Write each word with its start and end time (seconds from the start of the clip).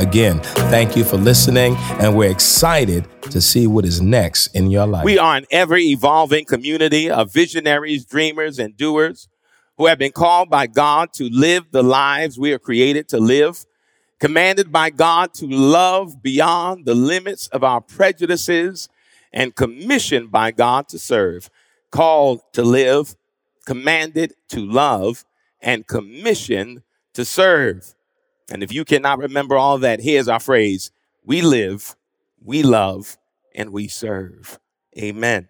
Again, 0.00 0.40
thank 0.70 0.96
you 0.96 1.04
for 1.04 1.18
listening, 1.18 1.76
and 2.00 2.16
we're 2.16 2.30
excited 2.30 3.06
to 3.24 3.38
see 3.38 3.66
what 3.66 3.84
is 3.84 4.00
next 4.00 4.46
in 4.56 4.70
your 4.70 4.86
life. 4.86 5.04
We 5.04 5.18
are 5.18 5.36
an 5.36 5.44
ever 5.50 5.76
evolving 5.76 6.46
community 6.46 7.10
of 7.10 7.30
visionaries, 7.30 8.06
dreamers, 8.06 8.58
and 8.58 8.74
doers 8.74 9.28
who 9.76 9.84
have 9.84 9.98
been 9.98 10.12
called 10.12 10.48
by 10.48 10.68
God 10.68 11.12
to 11.12 11.28
live 11.28 11.64
the 11.70 11.82
lives 11.82 12.38
we 12.38 12.50
are 12.54 12.58
created 12.58 13.08
to 13.10 13.18
live, 13.18 13.66
commanded 14.18 14.72
by 14.72 14.88
God 14.88 15.34
to 15.34 15.46
love 15.46 16.22
beyond 16.22 16.86
the 16.86 16.94
limits 16.94 17.48
of 17.48 17.62
our 17.62 17.82
prejudices, 17.82 18.88
and 19.34 19.54
commissioned 19.54 20.30
by 20.30 20.50
God 20.50 20.88
to 20.88 20.98
serve, 20.98 21.50
called 21.90 22.40
to 22.54 22.62
live, 22.62 23.16
commanded 23.66 24.32
to 24.48 24.64
love, 24.64 25.26
and 25.60 25.86
commissioned 25.86 26.80
to 27.12 27.26
serve. 27.26 27.94
And 28.50 28.62
if 28.62 28.72
you 28.72 28.84
cannot 28.84 29.18
remember 29.18 29.56
all 29.56 29.78
that, 29.78 30.00
here's 30.00 30.28
our 30.28 30.40
phrase 30.40 30.90
We 31.24 31.42
live, 31.42 31.96
we 32.42 32.62
love, 32.62 33.16
and 33.54 33.70
we 33.70 33.88
serve. 33.88 34.58
Amen. 34.98 35.48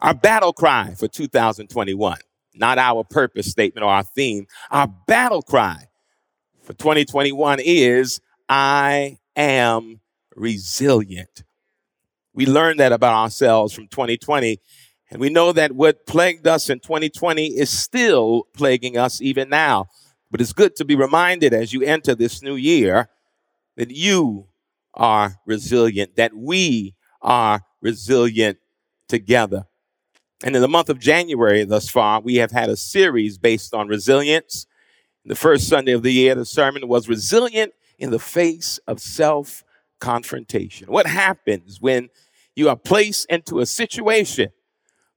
Our 0.00 0.14
battle 0.14 0.52
cry 0.52 0.94
for 0.98 1.08
2021, 1.08 2.18
not 2.54 2.78
our 2.78 3.04
purpose 3.04 3.50
statement 3.50 3.84
or 3.84 3.90
our 3.90 4.02
theme, 4.02 4.46
our 4.70 4.88
battle 5.06 5.42
cry 5.42 5.88
for 6.62 6.72
2021 6.72 7.60
is 7.60 8.20
I 8.48 9.18
am 9.36 10.00
resilient. 10.34 11.44
We 12.32 12.46
learned 12.46 12.80
that 12.80 12.92
about 12.92 13.14
ourselves 13.14 13.72
from 13.72 13.86
2020. 13.88 14.60
And 15.10 15.20
we 15.20 15.28
know 15.28 15.52
that 15.52 15.72
what 15.72 16.06
plagued 16.06 16.46
us 16.46 16.68
in 16.68 16.80
2020 16.80 17.46
is 17.46 17.70
still 17.70 18.48
plaguing 18.54 18.96
us 18.96 19.20
even 19.20 19.48
now. 19.48 19.86
But 20.34 20.40
it's 20.40 20.52
good 20.52 20.74
to 20.76 20.84
be 20.84 20.96
reminded 20.96 21.54
as 21.54 21.72
you 21.72 21.82
enter 21.82 22.12
this 22.12 22.42
new 22.42 22.56
year 22.56 23.08
that 23.76 23.92
you 23.92 24.48
are 24.92 25.36
resilient, 25.46 26.16
that 26.16 26.34
we 26.34 26.96
are 27.22 27.60
resilient 27.80 28.58
together. 29.08 29.66
And 30.42 30.56
in 30.56 30.60
the 30.60 30.66
month 30.66 30.88
of 30.88 30.98
January 30.98 31.62
thus 31.62 31.88
far, 31.88 32.20
we 32.20 32.34
have 32.38 32.50
had 32.50 32.68
a 32.68 32.76
series 32.76 33.38
based 33.38 33.74
on 33.74 33.86
resilience. 33.86 34.66
The 35.24 35.36
first 35.36 35.68
Sunday 35.68 35.92
of 35.92 36.02
the 36.02 36.12
year, 36.12 36.34
the 36.34 36.44
sermon 36.44 36.88
was 36.88 37.08
resilient 37.08 37.72
in 37.96 38.10
the 38.10 38.18
face 38.18 38.80
of 38.88 38.98
self 38.98 39.62
confrontation. 40.00 40.90
What 40.90 41.06
happens 41.06 41.80
when 41.80 42.08
you 42.56 42.68
are 42.70 42.76
placed 42.76 43.30
into 43.30 43.60
a 43.60 43.66
situation 43.66 44.48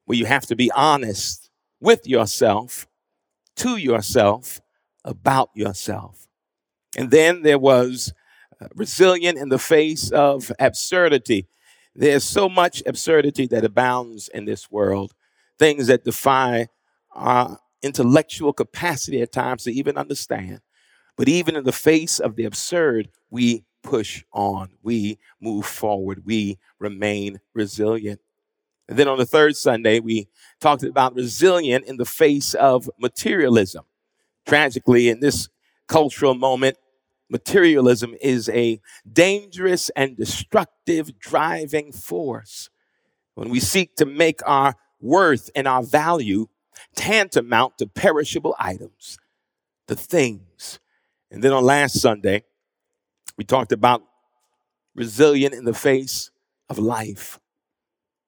where 0.05 0.19
you 0.19 0.25
have 0.27 0.45
to 0.45 0.55
be 0.55 0.69
honest 0.73 1.49
with 1.81 2.05
yourself, 2.05 2.85
to 3.55 3.77
yourself, 3.77 4.61
about 5.07 5.49
yourself. 5.55 6.27
And 6.97 7.09
then 7.09 7.41
there 7.41 7.59
was 7.59 8.13
uh, 8.61 8.67
resilient 8.75 9.37
in 9.37 9.49
the 9.49 9.59
face 9.59 10.11
of 10.11 10.51
absurdity. 10.59 11.47
There's 11.95 12.23
so 12.23 12.47
much 12.47 12.83
absurdity 12.85 13.47
that 13.47 13.65
abounds 13.65 14.27
in 14.27 14.45
this 14.45 14.69
world, 14.69 15.13
things 15.57 15.87
that 15.87 16.03
defy 16.03 16.67
our 17.13 17.59
intellectual 17.81 18.53
capacity 18.53 19.21
at 19.21 19.31
times 19.31 19.63
to 19.63 19.71
even 19.71 19.97
understand. 19.97 20.61
But 21.15 21.27
even 21.27 21.55
in 21.55 21.63
the 21.63 21.71
face 21.71 22.19
of 22.19 22.35
the 22.35 22.45
absurd, 22.45 23.09
we 23.31 23.63
push 23.81 24.23
on, 24.31 24.69
we 24.83 25.17
move 25.39 25.65
forward, 25.65 26.23
we 26.25 26.59
remain 26.77 27.39
resilient. 27.53 28.19
And 28.87 28.97
then 28.97 29.07
on 29.07 29.17
the 29.17 29.25
third 29.25 29.55
Sunday, 29.55 29.99
we 29.99 30.27
talked 30.59 30.83
about 30.83 31.15
resilient 31.15 31.85
in 31.85 31.97
the 31.97 32.05
face 32.05 32.53
of 32.53 32.89
materialism. 32.99 33.83
Tragically, 34.47 35.09
in 35.09 35.19
this 35.19 35.49
cultural 35.87 36.33
moment, 36.33 36.77
materialism 37.29 38.15
is 38.21 38.47
a 38.49 38.79
dangerous 39.11 39.89
and 39.89 40.15
destructive 40.15 41.19
driving 41.19 41.91
force. 41.91 42.69
When 43.35 43.49
we 43.49 43.59
seek 43.59 43.95
to 43.97 44.05
make 44.05 44.39
our 44.45 44.75
worth 45.01 45.49
and 45.53 45.67
our 45.67 45.83
value 45.83 46.47
tantamount 46.95 47.77
to 47.79 47.87
perishable 47.87 48.55
items, 48.57 49.17
the 49.87 49.97
things. 49.97 50.79
And 51.29 51.43
then 51.43 51.51
on 51.51 51.65
last 51.65 51.99
Sunday, 51.99 52.43
we 53.37 53.43
talked 53.43 53.73
about 53.73 54.01
resilient 54.95 55.53
in 55.53 55.65
the 55.65 55.73
face 55.73 56.31
of 56.69 56.79
life. 56.79 57.39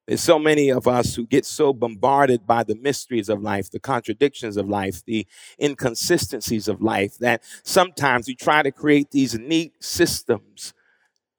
There's 0.09 0.21
so 0.21 0.39
many 0.39 0.69
of 0.69 0.87
us 0.87 1.13
who 1.13 1.27
get 1.27 1.45
so 1.45 1.71
bombarded 1.71 2.47
by 2.47 2.63
the 2.63 2.73
mysteries 2.73 3.29
of 3.29 3.43
life, 3.43 3.69
the 3.69 3.79
contradictions 3.79 4.57
of 4.57 4.67
life, 4.67 5.05
the 5.05 5.27
inconsistencies 5.61 6.67
of 6.67 6.81
life, 6.81 7.19
that 7.19 7.43
sometimes 7.61 8.25
we 8.27 8.33
try 8.33 8.63
to 8.63 8.71
create 8.71 9.11
these 9.11 9.37
neat 9.37 9.73
systems 9.83 10.73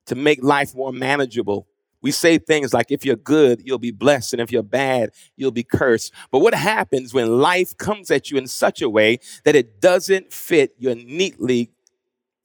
to 0.06 0.14
make 0.14 0.44
life 0.44 0.72
more 0.72 0.92
manageable. 0.92 1.66
We 2.00 2.12
say 2.12 2.38
things 2.38 2.72
like, 2.72 2.92
if 2.92 3.04
you're 3.04 3.16
good, 3.16 3.60
you'll 3.64 3.80
be 3.80 3.90
blessed, 3.90 4.34
and 4.34 4.40
if 4.40 4.52
you're 4.52 4.62
bad, 4.62 5.10
you'll 5.36 5.50
be 5.50 5.64
cursed. 5.64 6.14
But 6.30 6.38
what 6.38 6.54
happens 6.54 7.12
when 7.12 7.40
life 7.40 7.76
comes 7.76 8.08
at 8.12 8.30
you 8.30 8.38
in 8.38 8.46
such 8.46 8.82
a 8.82 8.88
way 8.88 9.18
that 9.42 9.56
it 9.56 9.80
doesn't 9.80 10.32
fit 10.32 10.76
your 10.78 10.94
neatly 10.94 11.72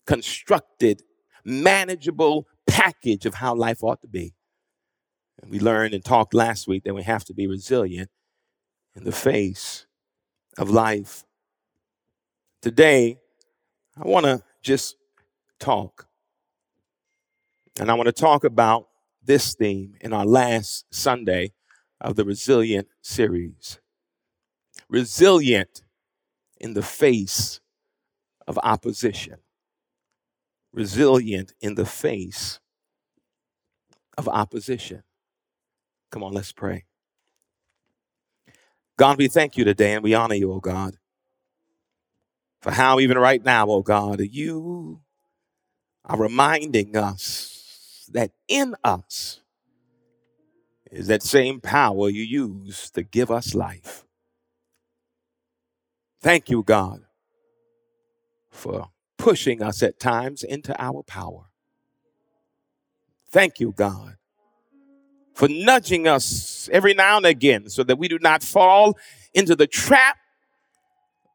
constructed, 0.07 1.03
manageable 1.43 2.47
package 2.65 3.27
of 3.27 3.35
how 3.35 3.53
life 3.53 3.83
ought 3.83 4.01
to 4.01 4.07
be? 4.07 4.33
And 5.41 5.51
we 5.51 5.59
learned 5.59 5.93
and 5.93 6.03
talked 6.03 6.33
last 6.33 6.67
week 6.67 6.83
that 6.83 6.95
we 6.95 7.03
have 7.03 7.25
to 7.25 7.33
be 7.33 7.47
resilient 7.47 8.09
in 8.95 9.03
the 9.03 9.11
face 9.11 9.85
of 10.57 10.69
life. 10.69 11.23
Today, 12.61 13.19
I 13.97 14.07
want 14.07 14.25
to 14.25 14.43
just 14.61 14.95
talk. 15.59 16.07
And 17.79 17.91
I 17.91 17.93
want 17.93 18.07
to 18.07 18.13
talk 18.13 18.43
about 18.43 18.87
this 19.23 19.53
theme 19.55 19.95
in 20.01 20.13
our 20.13 20.25
last 20.25 20.85
Sunday 20.91 21.51
of 21.99 22.15
the 22.15 22.23
Resilient 22.23 22.87
series. 23.01 23.79
Resilient 24.87 25.81
in 26.59 26.73
the 26.73 26.83
face 26.83 27.59
of 28.47 28.59
opposition. 28.63 29.37
Resilient 30.71 31.53
in 31.61 31.75
the 31.75 31.85
face 31.85 32.59
of 34.17 34.27
opposition. 34.27 35.03
Come 36.15 36.23
on, 36.23 36.31
let's 36.31 36.53
pray. 36.53 36.85
God, 38.97 39.17
we 39.17 39.27
thank 39.27 39.57
you 39.57 39.65
today 39.65 39.95
and 39.95 40.01
we 40.01 40.13
honor 40.13 40.35
you, 40.35 40.49
oh 40.53 40.61
God, 40.61 40.95
for 42.61 42.71
how 42.71 43.01
even 43.01 43.17
right 43.17 43.43
now, 43.43 43.67
oh 43.67 43.81
God, 43.81 44.21
you 44.21 45.01
are 46.05 46.17
reminding 46.17 46.95
us 46.95 48.09
that 48.13 48.31
in 48.47 48.75
us 48.81 49.41
is 50.89 51.07
that 51.07 51.21
same 51.21 51.59
power 51.59 52.07
you 52.07 52.23
use 52.23 52.89
to 52.91 53.03
give 53.03 53.29
us 53.29 53.53
life. 53.53 54.05
Thank 56.21 56.49
you, 56.49 56.63
God, 56.63 57.01
for 58.49 58.87
pushing 59.17 59.61
us 59.61 59.83
at 59.83 59.99
times 59.99 60.43
into 60.43 60.81
our 60.81 61.03
power. 61.03 61.49
Thank 63.29 63.59
you, 63.59 63.73
God, 63.73 64.15
for 65.35 65.49
nudging 65.49 66.07
us 66.07 66.69
every 66.71 66.93
now 66.93 67.17
and 67.17 67.25
again 67.25 67.69
so 67.69 67.83
that 67.83 67.99
we 67.99 68.07
do 68.07 68.17
not 68.19 68.41
fall 68.41 68.97
into 69.33 69.55
the 69.55 69.67
trap 69.67 70.17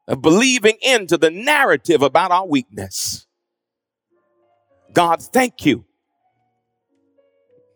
of 0.07 0.21
believing 0.21 0.75
into 0.81 1.17
the 1.17 1.29
narrative 1.29 2.01
about 2.01 2.31
our 2.31 2.47
weakness. 2.47 3.27
God, 4.91 5.21
thank 5.21 5.65
you 5.65 5.85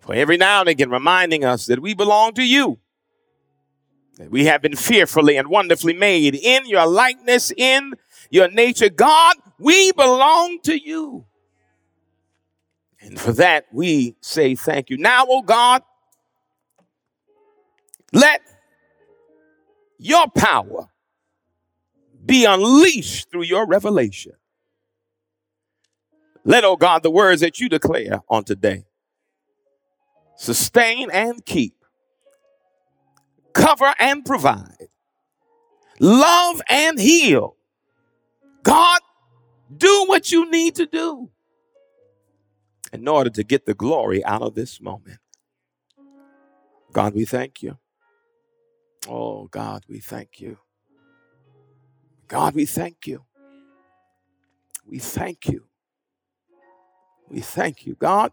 for 0.01 0.16
every 0.16 0.36
now 0.36 0.62
and 0.62 0.68
again 0.69 0.89
reminding 0.89 1.45
us 1.45 1.68
that 1.68 1.80
we 1.80 1.94
belong 1.94 2.33
to 2.33 2.44
you. 2.44 2.80
That 4.18 4.31
we 4.31 4.45
have 4.45 4.62
been 4.62 4.75
fearfully 4.75 5.38
and 5.38 5.48
wonderfully 5.48 5.94
made 5.94 6.36
in 6.36 6.66
your 6.66 6.88
likeness, 6.88 7.51
in 7.56 7.94
your 8.31 8.50
nature. 8.50 8.89
God, 8.89 9.36
we 9.60 9.92
belong 9.92 10.60
to 10.63 10.77
you. 10.77 11.25
And 13.00 13.19
for 13.19 13.33
that, 13.33 13.66
we 13.72 14.16
say 14.22 14.56
thank 14.56 14.89
you. 14.89 14.98
Now, 14.98 15.25
oh 15.30 15.44
God, 15.44 15.83
let 18.16 18.42
your 19.98 20.28
power 20.30 20.88
be 22.26 22.46
unleashed 22.46 23.30
through 23.30 23.44
your 23.44 23.68
revelation. 23.68 24.32
Let, 26.46 26.64
oh 26.64 26.78
God, 26.78 27.04
the 27.04 27.12
words 27.12 27.42
that 27.42 27.60
you 27.60 27.68
declare 27.68 28.22
on 28.30 28.46
today 28.46 28.86
sustain 30.38 31.10
and 31.12 31.46
keep, 31.46 31.76
cover 33.52 33.94
and 34.00 34.24
provide, 34.24 34.88
love 36.00 36.62
and 36.70 36.98
heal. 36.98 37.58
God, 38.64 39.02
do 39.76 40.06
what 40.08 40.32
you 40.32 40.50
need 40.50 40.76
to 40.76 40.86
do 40.86 41.30
in 42.94 43.08
order 43.10 43.30
to 43.32 43.44
get 43.44 43.66
the 43.66 43.74
glory 43.74 44.24
out 44.24 44.42
of 44.42 44.56
this 44.56 44.80
moment. 44.80 45.20
God, 46.94 47.14
we 47.14 47.26
thank 47.26 47.62
you. 47.62 47.78
Oh, 49.07 49.48
God, 49.48 49.84
we 49.90 50.00
thank 50.00 50.42
you. 50.42 50.57
God, 52.28 52.56
we 52.56 52.66
thank 52.66 53.07
you. 53.07 53.25
We 54.88 55.00
thank 55.00 55.48
you. 55.48 55.66
We 57.30 57.42
thank 57.42 57.86
you. 57.86 57.96
God, 57.96 58.31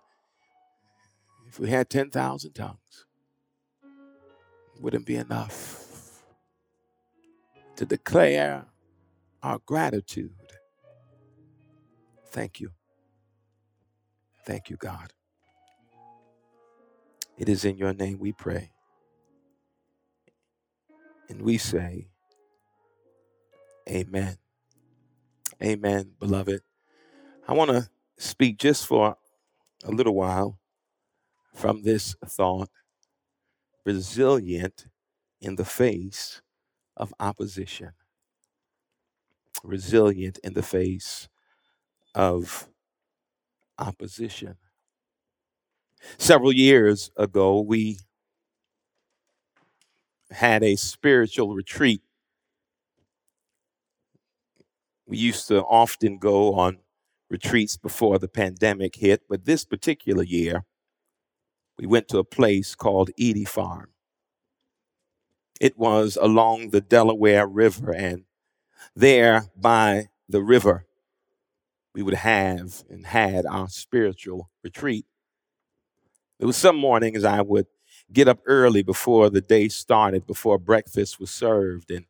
if 1.48 1.60
we 1.60 1.70
had 1.70 1.90
10,000 1.90 2.52
tongues, 2.54 3.06
wouldn't 4.80 5.06
be 5.06 5.16
enough 5.16 6.22
to 7.76 7.86
declare 7.86 8.66
our 9.42 9.58
gratitude. 9.66 10.32
Thank 12.30 12.60
you. 12.60 12.70
Thank 14.46 14.70
you, 14.70 14.76
God. 14.76 15.12
It 17.38 17.48
is 17.48 17.64
in 17.64 17.78
your 17.78 17.94
name 17.94 18.18
we 18.20 18.32
pray. 18.32 18.72
And 21.32 21.40
we 21.40 21.56
say, 21.56 22.08
Amen. 23.88 24.36
Amen, 25.62 26.12
beloved. 26.20 26.60
I 27.48 27.54
want 27.54 27.70
to 27.70 27.88
speak 28.18 28.58
just 28.58 28.86
for 28.86 29.16
a 29.84 29.90
little 29.90 30.14
while 30.14 30.58
from 31.54 31.82
this 31.82 32.14
thought 32.26 32.68
resilient 33.86 34.86
in 35.40 35.56
the 35.56 35.64
face 35.64 36.42
of 36.96 37.14
opposition. 37.18 37.92
Resilient 39.64 40.38
in 40.44 40.52
the 40.52 40.62
face 40.62 41.28
of 42.14 42.68
opposition. 43.78 44.56
Several 46.18 46.52
years 46.52 47.10
ago, 47.16 47.60
we 47.60 47.98
had 50.32 50.62
a 50.62 50.76
spiritual 50.76 51.54
retreat. 51.54 52.02
We 55.06 55.18
used 55.18 55.48
to 55.48 55.62
often 55.62 56.18
go 56.18 56.54
on 56.54 56.78
retreats 57.28 57.76
before 57.76 58.18
the 58.18 58.28
pandemic 58.28 58.96
hit, 58.96 59.22
but 59.28 59.44
this 59.44 59.64
particular 59.64 60.22
year, 60.22 60.64
we 61.78 61.86
went 61.86 62.08
to 62.08 62.18
a 62.18 62.24
place 62.24 62.74
called 62.74 63.10
Eddy 63.18 63.44
Farm. 63.44 63.88
It 65.60 65.78
was 65.78 66.18
along 66.20 66.70
the 66.70 66.80
Delaware 66.80 67.46
River, 67.46 67.92
and 67.92 68.24
there 68.94 69.46
by 69.56 70.08
the 70.28 70.42
river, 70.42 70.86
we 71.94 72.02
would 72.02 72.14
have 72.14 72.84
and 72.88 73.06
had 73.06 73.46
our 73.46 73.68
spiritual 73.68 74.50
retreat. 74.62 75.06
There 76.38 76.46
was 76.46 76.56
some 76.56 76.76
mornings 76.76 77.24
I 77.24 77.40
would 77.42 77.66
get 78.12 78.28
up 78.28 78.40
early 78.46 78.82
before 78.82 79.30
the 79.30 79.40
day 79.40 79.68
started, 79.68 80.26
before 80.26 80.58
breakfast 80.58 81.18
was 81.18 81.30
served, 81.30 81.90
and 81.90 82.06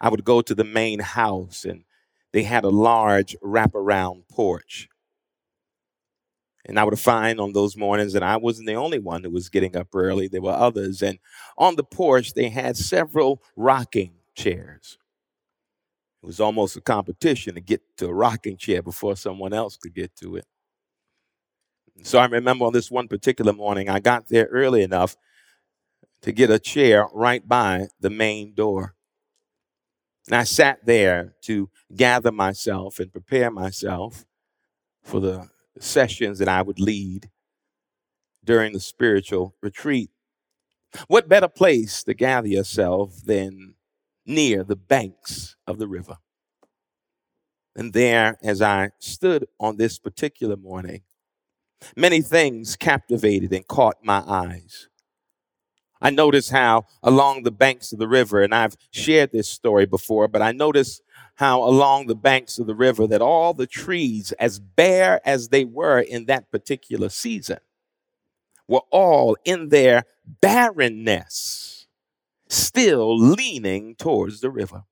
I 0.00 0.08
would 0.08 0.24
go 0.24 0.42
to 0.42 0.54
the 0.54 0.64
main 0.64 1.00
house, 1.00 1.64
and 1.64 1.84
they 2.32 2.42
had 2.42 2.64
a 2.64 2.70
large 2.70 3.36
wraparound 3.42 4.28
porch. 4.28 4.88
And 6.64 6.78
I 6.78 6.84
would 6.84 6.98
find 6.98 7.40
on 7.40 7.52
those 7.52 7.76
mornings 7.76 8.12
that 8.12 8.22
I 8.22 8.36
wasn't 8.36 8.68
the 8.68 8.74
only 8.74 8.98
one 8.98 9.24
who 9.24 9.30
was 9.30 9.48
getting 9.48 9.76
up 9.76 9.88
early. 9.94 10.28
There 10.28 10.42
were 10.42 10.52
others. 10.52 11.02
And 11.02 11.18
on 11.58 11.74
the 11.74 11.82
porch, 11.82 12.34
they 12.34 12.50
had 12.50 12.76
several 12.76 13.42
rocking 13.56 14.12
chairs. 14.36 14.96
It 16.22 16.26
was 16.26 16.38
almost 16.38 16.76
a 16.76 16.80
competition 16.80 17.56
to 17.56 17.60
get 17.60 17.80
to 17.96 18.06
a 18.06 18.14
rocking 18.14 18.56
chair 18.56 18.80
before 18.80 19.16
someone 19.16 19.52
else 19.52 19.76
could 19.76 19.94
get 19.94 20.14
to 20.16 20.36
it. 20.36 20.44
So 22.04 22.18
I 22.18 22.26
remember 22.26 22.64
on 22.64 22.72
this 22.72 22.90
one 22.90 23.08
particular 23.08 23.52
morning, 23.52 23.88
I 23.88 23.98
got 23.98 24.28
there 24.28 24.46
early 24.46 24.82
enough 24.82 25.16
to 26.22 26.32
get 26.32 26.50
a 26.50 26.58
chair 26.58 27.08
right 27.12 27.46
by 27.46 27.88
the 28.00 28.10
main 28.10 28.54
door. 28.54 28.94
And 30.26 30.36
I 30.36 30.44
sat 30.44 30.86
there 30.86 31.34
to 31.42 31.68
gather 31.94 32.30
myself 32.30 33.00
and 33.00 33.12
prepare 33.12 33.50
myself 33.50 34.24
for 35.02 35.20
the 35.20 35.48
sessions 35.80 36.38
that 36.38 36.48
I 36.48 36.62
would 36.62 36.78
lead 36.78 37.30
during 38.44 38.72
the 38.72 38.80
spiritual 38.80 39.54
retreat. 39.60 40.10
What 41.08 41.28
better 41.28 41.48
place 41.48 42.04
to 42.04 42.14
gather 42.14 42.48
yourself 42.48 43.22
than 43.24 43.74
near 44.26 44.62
the 44.62 44.76
banks 44.76 45.56
of 45.66 45.78
the 45.78 45.88
river? 45.88 46.18
And 47.74 47.92
there, 47.94 48.36
as 48.42 48.60
I 48.60 48.90
stood 48.98 49.46
on 49.58 49.76
this 49.76 49.98
particular 49.98 50.56
morning, 50.56 51.02
many 51.96 52.20
things 52.20 52.76
captivated 52.76 53.52
and 53.52 53.66
caught 53.66 53.96
my 54.04 54.22
eyes. 54.26 54.88
I 56.02 56.10
noticed 56.10 56.50
how 56.50 56.86
along 57.02 57.44
the 57.44 57.52
banks 57.52 57.92
of 57.92 58.00
the 58.00 58.08
river, 58.08 58.42
and 58.42 58.52
I've 58.54 58.76
shared 58.90 59.30
this 59.32 59.48
story 59.48 59.86
before, 59.86 60.26
but 60.28 60.42
I 60.42 60.50
noticed 60.52 61.00
how 61.36 61.62
along 61.62 62.08
the 62.08 62.16
banks 62.16 62.58
of 62.58 62.66
the 62.66 62.74
river 62.74 63.06
that 63.06 63.22
all 63.22 63.54
the 63.54 63.68
trees, 63.68 64.32
as 64.32 64.58
bare 64.58 65.20
as 65.24 65.48
they 65.48 65.64
were 65.64 66.00
in 66.00 66.26
that 66.26 66.50
particular 66.50 67.08
season, 67.08 67.58
were 68.66 68.82
all 68.90 69.36
in 69.44 69.68
their 69.68 70.04
barrenness, 70.40 71.86
still 72.48 73.16
leaning 73.16 73.94
towards 73.94 74.40
the 74.40 74.50
river. 74.50 74.84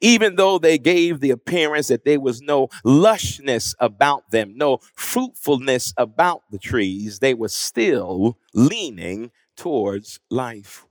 Even 0.00 0.36
though 0.36 0.58
they 0.58 0.78
gave 0.78 1.20
the 1.20 1.30
appearance 1.30 1.88
that 1.88 2.04
there 2.04 2.20
was 2.20 2.40
no 2.40 2.68
lushness 2.84 3.74
about 3.80 4.30
them, 4.30 4.56
no 4.56 4.78
fruitfulness 4.94 5.92
about 5.96 6.42
the 6.50 6.58
trees, 6.58 7.18
they 7.18 7.34
were 7.34 7.48
still 7.48 8.38
leaning 8.54 9.30
towards 9.56 10.20
life. 10.30 10.86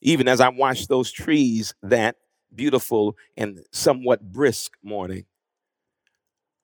Even 0.00 0.28
as 0.28 0.40
I 0.40 0.50
watched 0.50 0.88
those 0.88 1.10
trees 1.10 1.74
that 1.82 2.16
beautiful 2.54 3.16
and 3.36 3.60
somewhat 3.72 4.32
brisk 4.32 4.72
morning. 4.82 5.24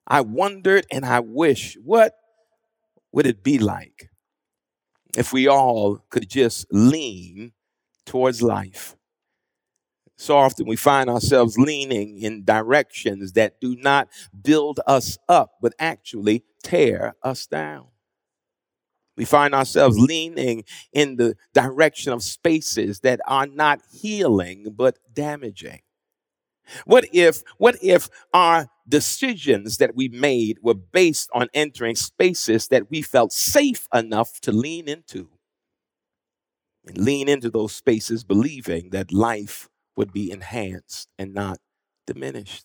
I 0.06 0.20
wondered 0.22 0.86
and 0.90 1.04
I 1.04 1.20
wish, 1.20 1.76
what 1.82 2.14
would 3.12 3.26
it 3.26 3.42
be 3.42 3.58
like 3.58 4.10
if 5.16 5.32
we 5.32 5.48
all 5.48 6.04
could 6.10 6.28
just 6.28 6.66
lean 6.70 7.52
towards 8.06 8.42
life? 8.42 8.96
So 10.16 10.36
often 10.36 10.66
we 10.66 10.76
find 10.76 11.08
ourselves 11.08 11.56
leaning 11.56 12.18
in 12.18 12.44
directions 12.44 13.32
that 13.32 13.60
do 13.60 13.74
not 13.76 14.08
build 14.42 14.78
us 14.86 15.16
up, 15.28 15.52
but 15.62 15.72
actually 15.78 16.44
tear 16.62 17.14
us 17.22 17.46
down. 17.46 17.86
We 19.20 19.26
find 19.26 19.54
ourselves 19.54 19.98
leaning 19.98 20.64
in 20.94 21.16
the 21.16 21.36
direction 21.52 22.10
of 22.10 22.22
spaces 22.22 23.00
that 23.00 23.20
are 23.26 23.46
not 23.46 23.82
healing, 23.92 24.72
but 24.74 24.96
damaging. 25.12 25.80
What 26.86 27.04
if, 27.12 27.42
what 27.58 27.76
if 27.82 28.08
our 28.32 28.68
decisions 28.88 29.76
that 29.76 29.94
we 29.94 30.08
made 30.08 30.60
were 30.62 30.72
based 30.72 31.28
on 31.34 31.48
entering 31.52 31.96
spaces 31.96 32.68
that 32.68 32.90
we 32.90 33.02
felt 33.02 33.34
safe 33.34 33.88
enough 33.92 34.40
to 34.40 34.52
lean 34.52 34.88
into? 34.88 35.28
And 36.86 36.96
lean 36.96 37.28
into 37.28 37.50
those 37.50 37.74
spaces 37.74 38.24
believing 38.24 38.88
that 38.88 39.12
life 39.12 39.68
would 39.96 40.14
be 40.14 40.30
enhanced 40.30 41.10
and 41.18 41.34
not 41.34 41.58
diminished. 42.06 42.64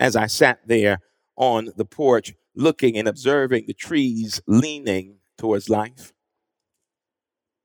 As 0.00 0.16
I 0.16 0.26
sat 0.26 0.58
there 0.66 0.98
on 1.36 1.70
the 1.76 1.84
porch, 1.84 2.34
looking 2.56 2.96
and 2.96 3.06
observing 3.06 3.64
the 3.66 3.74
trees 3.74 4.40
leaning 4.46 5.18
towards 5.38 5.68
life. 5.68 6.12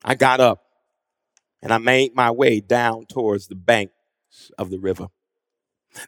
I 0.04 0.16
got 0.16 0.40
up 0.40 0.64
and 1.62 1.72
I 1.72 1.78
made 1.78 2.16
my 2.16 2.32
way 2.32 2.60
down 2.60 3.06
towards 3.06 3.48
the 3.48 3.56
banks 3.56 3.94
of 4.58 4.70
the 4.70 4.80
river. 4.80 5.08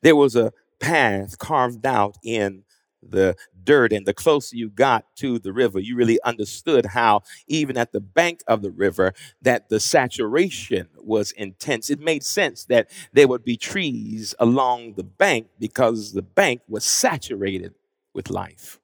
There 0.01 0.15
was 0.15 0.35
a 0.35 0.53
path 0.79 1.37
carved 1.37 1.85
out 1.85 2.17
in 2.23 2.63
the 3.01 3.35
dirt, 3.63 3.91
and 3.91 4.05
the 4.05 4.13
closer 4.13 4.55
you 4.55 4.69
got 4.69 5.05
to 5.17 5.37
the 5.37 5.51
river, 5.51 5.77
you 5.79 5.95
really 5.95 6.21
understood 6.23 6.85
how, 6.87 7.21
even 7.47 7.77
at 7.77 7.91
the 7.91 7.99
bank 7.99 8.41
of 8.47 8.61
the 8.61 8.71
river, 8.71 9.13
that 9.41 9.67
the 9.67 9.79
saturation 9.79 10.87
was 10.97 11.31
intense. 11.33 11.89
It 11.89 11.99
made 11.99 12.23
sense 12.23 12.63
that 12.65 12.89
there 13.11 13.27
would 13.27 13.43
be 13.43 13.57
trees 13.57 14.33
along 14.39 14.93
the 14.93 15.03
bank 15.03 15.47
because 15.59 16.13
the 16.13 16.21
bank 16.21 16.61
was 16.67 16.85
saturated 16.85 17.73
with 18.13 18.29
life, 18.29 18.79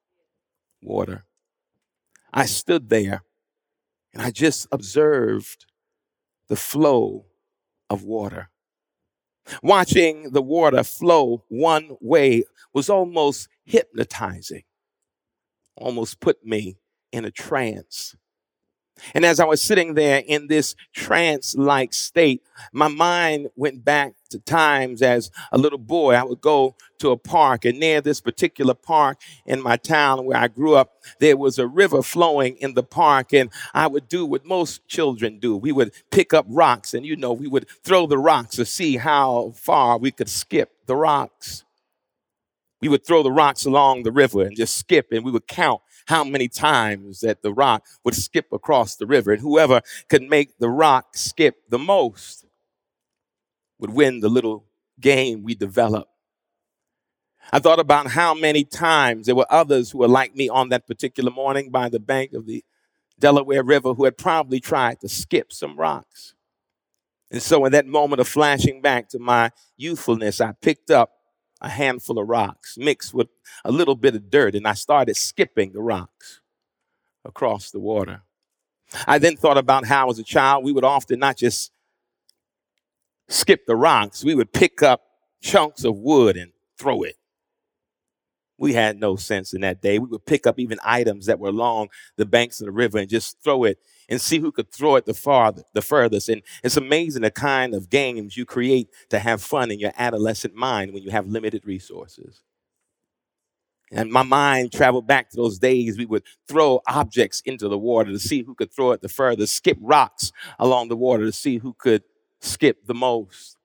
water. 0.81 1.25
I 2.33 2.45
stood 2.45 2.89
there 2.89 3.23
and 4.13 4.21
I 4.21 4.31
just 4.31 4.67
observed 4.71 5.65
the 6.47 6.55
flow 6.55 7.25
of 7.89 8.03
water. 8.03 8.49
Watching 9.63 10.31
the 10.31 10.41
water 10.41 10.83
flow 10.83 11.43
one 11.47 11.97
way 12.01 12.43
was 12.73 12.89
almost 12.89 13.49
hypnotizing, 13.65 14.63
almost 15.75 16.19
put 16.19 16.45
me 16.45 16.77
in 17.11 17.25
a 17.25 17.31
trance. 17.31 18.15
And 19.13 19.25
as 19.25 19.39
I 19.39 19.45
was 19.45 19.61
sitting 19.61 19.93
there 19.93 20.23
in 20.25 20.47
this 20.47 20.75
trance 20.93 21.55
like 21.55 21.93
state, 21.93 22.43
my 22.73 22.87
mind 22.87 23.49
went 23.55 23.83
back 23.83 24.13
to 24.29 24.39
times 24.39 25.01
as 25.01 25.31
a 25.51 25.57
little 25.57 25.79
boy. 25.79 26.13
I 26.13 26.23
would 26.23 26.41
go 26.41 26.75
to 26.99 27.11
a 27.11 27.17
park, 27.17 27.65
and 27.65 27.79
near 27.79 28.01
this 28.01 28.21
particular 28.21 28.73
park 28.73 29.19
in 29.45 29.61
my 29.61 29.77
town 29.77 30.25
where 30.25 30.37
I 30.37 30.47
grew 30.47 30.75
up, 30.75 31.01
there 31.19 31.37
was 31.37 31.57
a 31.57 31.65
river 31.67 32.03
flowing 32.03 32.57
in 32.57 32.73
the 32.73 32.83
park. 32.83 33.33
And 33.33 33.49
I 33.73 33.87
would 33.87 34.07
do 34.07 34.25
what 34.25 34.45
most 34.45 34.87
children 34.87 35.39
do 35.39 35.55
we 35.55 35.71
would 35.71 35.93
pick 36.11 36.33
up 36.33 36.45
rocks, 36.49 36.93
and 36.93 37.05
you 37.05 37.15
know, 37.15 37.33
we 37.33 37.47
would 37.47 37.67
throw 37.83 38.05
the 38.05 38.17
rocks 38.17 38.55
to 38.55 38.65
see 38.65 38.97
how 38.97 39.53
far 39.55 39.97
we 39.97 40.11
could 40.11 40.29
skip 40.29 40.71
the 40.85 40.95
rocks. 40.95 41.63
We 42.81 42.87
would 42.87 43.05
throw 43.05 43.23
the 43.23 43.31
rocks 43.31 43.65
along 43.65 44.03
the 44.03 44.11
river 44.11 44.41
and 44.43 44.55
just 44.55 44.77
skip, 44.77 45.07
and 45.11 45.23
we 45.25 45.31
would 45.31 45.47
count 45.47 45.81
how 46.07 46.23
many 46.23 46.47
times 46.47 47.19
that 47.19 47.41
the 47.41 47.53
rock 47.53 47.85
would 48.03 48.15
skip 48.15 48.47
across 48.51 48.95
the 48.95 49.05
river. 49.05 49.31
And 49.31 49.41
whoever 49.41 49.81
could 50.09 50.23
make 50.23 50.57
the 50.59 50.69
rock 50.69 51.15
skip 51.15 51.55
the 51.69 51.79
most 51.79 52.45
would 53.79 53.91
win 53.91 54.19
the 54.19 54.29
little 54.29 54.65
game 54.99 55.43
we 55.43 55.55
developed. 55.55 56.11
I 57.51 57.59
thought 57.59 57.79
about 57.79 58.07
how 58.07 58.33
many 58.33 58.63
times 58.63 59.25
there 59.25 59.35
were 59.35 59.51
others 59.51 59.91
who 59.91 59.99
were 59.99 60.07
like 60.07 60.35
me 60.35 60.49
on 60.49 60.69
that 60.69 60.87
particular 60.87 61.31
morning 61.31 61.71
by 61.71 61.89
the 61.89 61.99
bank 61.99 62.33
of 62.33 62.45
the 62.45 62.63
Delaware 63.17 63.63
River 63.63 63.93
who 63.93 64.05
had 64.05 64.17
probably 64.17 64.59
tried 64.59 64.99
to 65.01 65.09
skip 65.09 65.51
some 65.51 65.77
rocks. 65.77 66.35
And 67.31 67.41
so, 67.41 67.65
in 67.65 67.71
that 67.73 67.85
moment 67.85 68.19
of 68.21 68.27
flashing 68.27 68.81
back 68.81 69.09
to 69.09 69.19
my 69.19 69.51
youthfulness, 69.77 70.41
I 70.41 70.53
picked 70.53 70.89
up 70.89 71.11
a 71.61 71.69
handful 71.69 72.19
of 72.19 72.27
rocks 72.27 72.77
mixed 72.77 73.13
with 73.13 73.27
a 73.65 73.71
little 73.71 73.95
bit 73.95 74.15
of 74.15 74.29
dirt, 74.29 74.55
and 74.55 74.67
I 74.67 74.73
started 74.73 75.15
skipping 75.15 75.73
the 75.73 75.81
rocks 75.81 76.41
across 77.25 77.71
the 77.71 77.79
water. 77.79 78.21
I 79.05 79.19
then 79.19 79.35
thought 79.35 79.57
about 79.57 79.85
how, 79.85 80.09
as 80.09 80.19
a 80.19 80.23
child, 80.23 80.63
we 80.63 80.71
would 80.71 80.83
often 80.83 81.19
not 81.19 81.37
just 81.37 81.71
skip 83.27 83.65
the 83.65 83.75
rocks, 83.75 84.23
we 84.23 84.35
would 84.35 84.51
pick 84.51 84.81
up 84.81 85.01
chunks 85.41 85.83
of 85.83 85.97
wood 85.97 86.35
and 86.37 86.51
throw 86.77 87.03
it. 87.03 87.15
We 88.57 88.73
had 88.73 88.99
no 88.99 89.15
sense 89.15 89.53
in 89.53 89.61
that 89.61 89.81
day. 89.81 89.99
We 89.99 90.07
would 90.07 90.25
pick 90.25 90.45
up 90.45 90.59
even 90.59 90.79
items 90.83 91.27
that 91.27 91.39
were 91.39 91.49
along 91.49 91.89
the 92.17 92.25
banks 92.25 92.59
of 92.59 92.65
the 92.65 92.71
river 92.71 92.97
and 92.97 93.09
just 93.09 93.41
throw 93.41 93.63
it 93.63 93.79
and 94.09 94.19
see 94.19 94.39
who 94.39 94.51
could 94.51 94.71
throw 94.71 94.95
it 94.95 95.05
the 95.05 95.13
farther, 95.13 95.63
the 95.73 95.81
furthest. 95.81 96.29
And 96.29 96.41
it's 96.63 96.77
amazing 96.77 97.21
the 97.21 97.31
kind 97.31 97.73
of 97.73 97.89
games 97.89 98.35
you 98.35 98.45
create 98.45 98.89
to 99.09 99.19
have 99.19 99.41
fun 99.41 99.71
in 99.71 99.79
your 99.79 99.93
adolescent 99.97 100.55
mind 100.55 100.93
when 100.93 101.03
you 101.03 101.11
have 101.11 101.27
limited 101.27 101.65
resources. 101.65 102.41
And 103.91 104.11
my 104.11 104.23
mind 104.23 104.71
traveled 104.71 105.07
back 105.07 105.29
to 105.29 105.37
those 105.37 105.57
days. 105.57 105.97
We 105.97 106.05
would 106.05 106.23
throw 106.47 106.81
objects 106.87 107.41
into 107.41 107.67
the 107.67 107.77
water 107.77 108.11
to 108.11 108.19
see 108.19 108.43
who 108.43 108.53
could 108.53 108.71
throw 108.71 108.91
it 108.91 109.01
the 109.01 109.09
furthest, 109.09 109.53
skip 109.55 109.77
rocks 109.81 110.31
along 110.59 110.89
the 110.89 110.97
water 110.97 111.25
to 111.25 111.31
see 111.31 111.57
who 111.57 111.73
could 111.73 112.03
skip 112.39 112.85
the 112.85 112.93
most. 112.93 113.57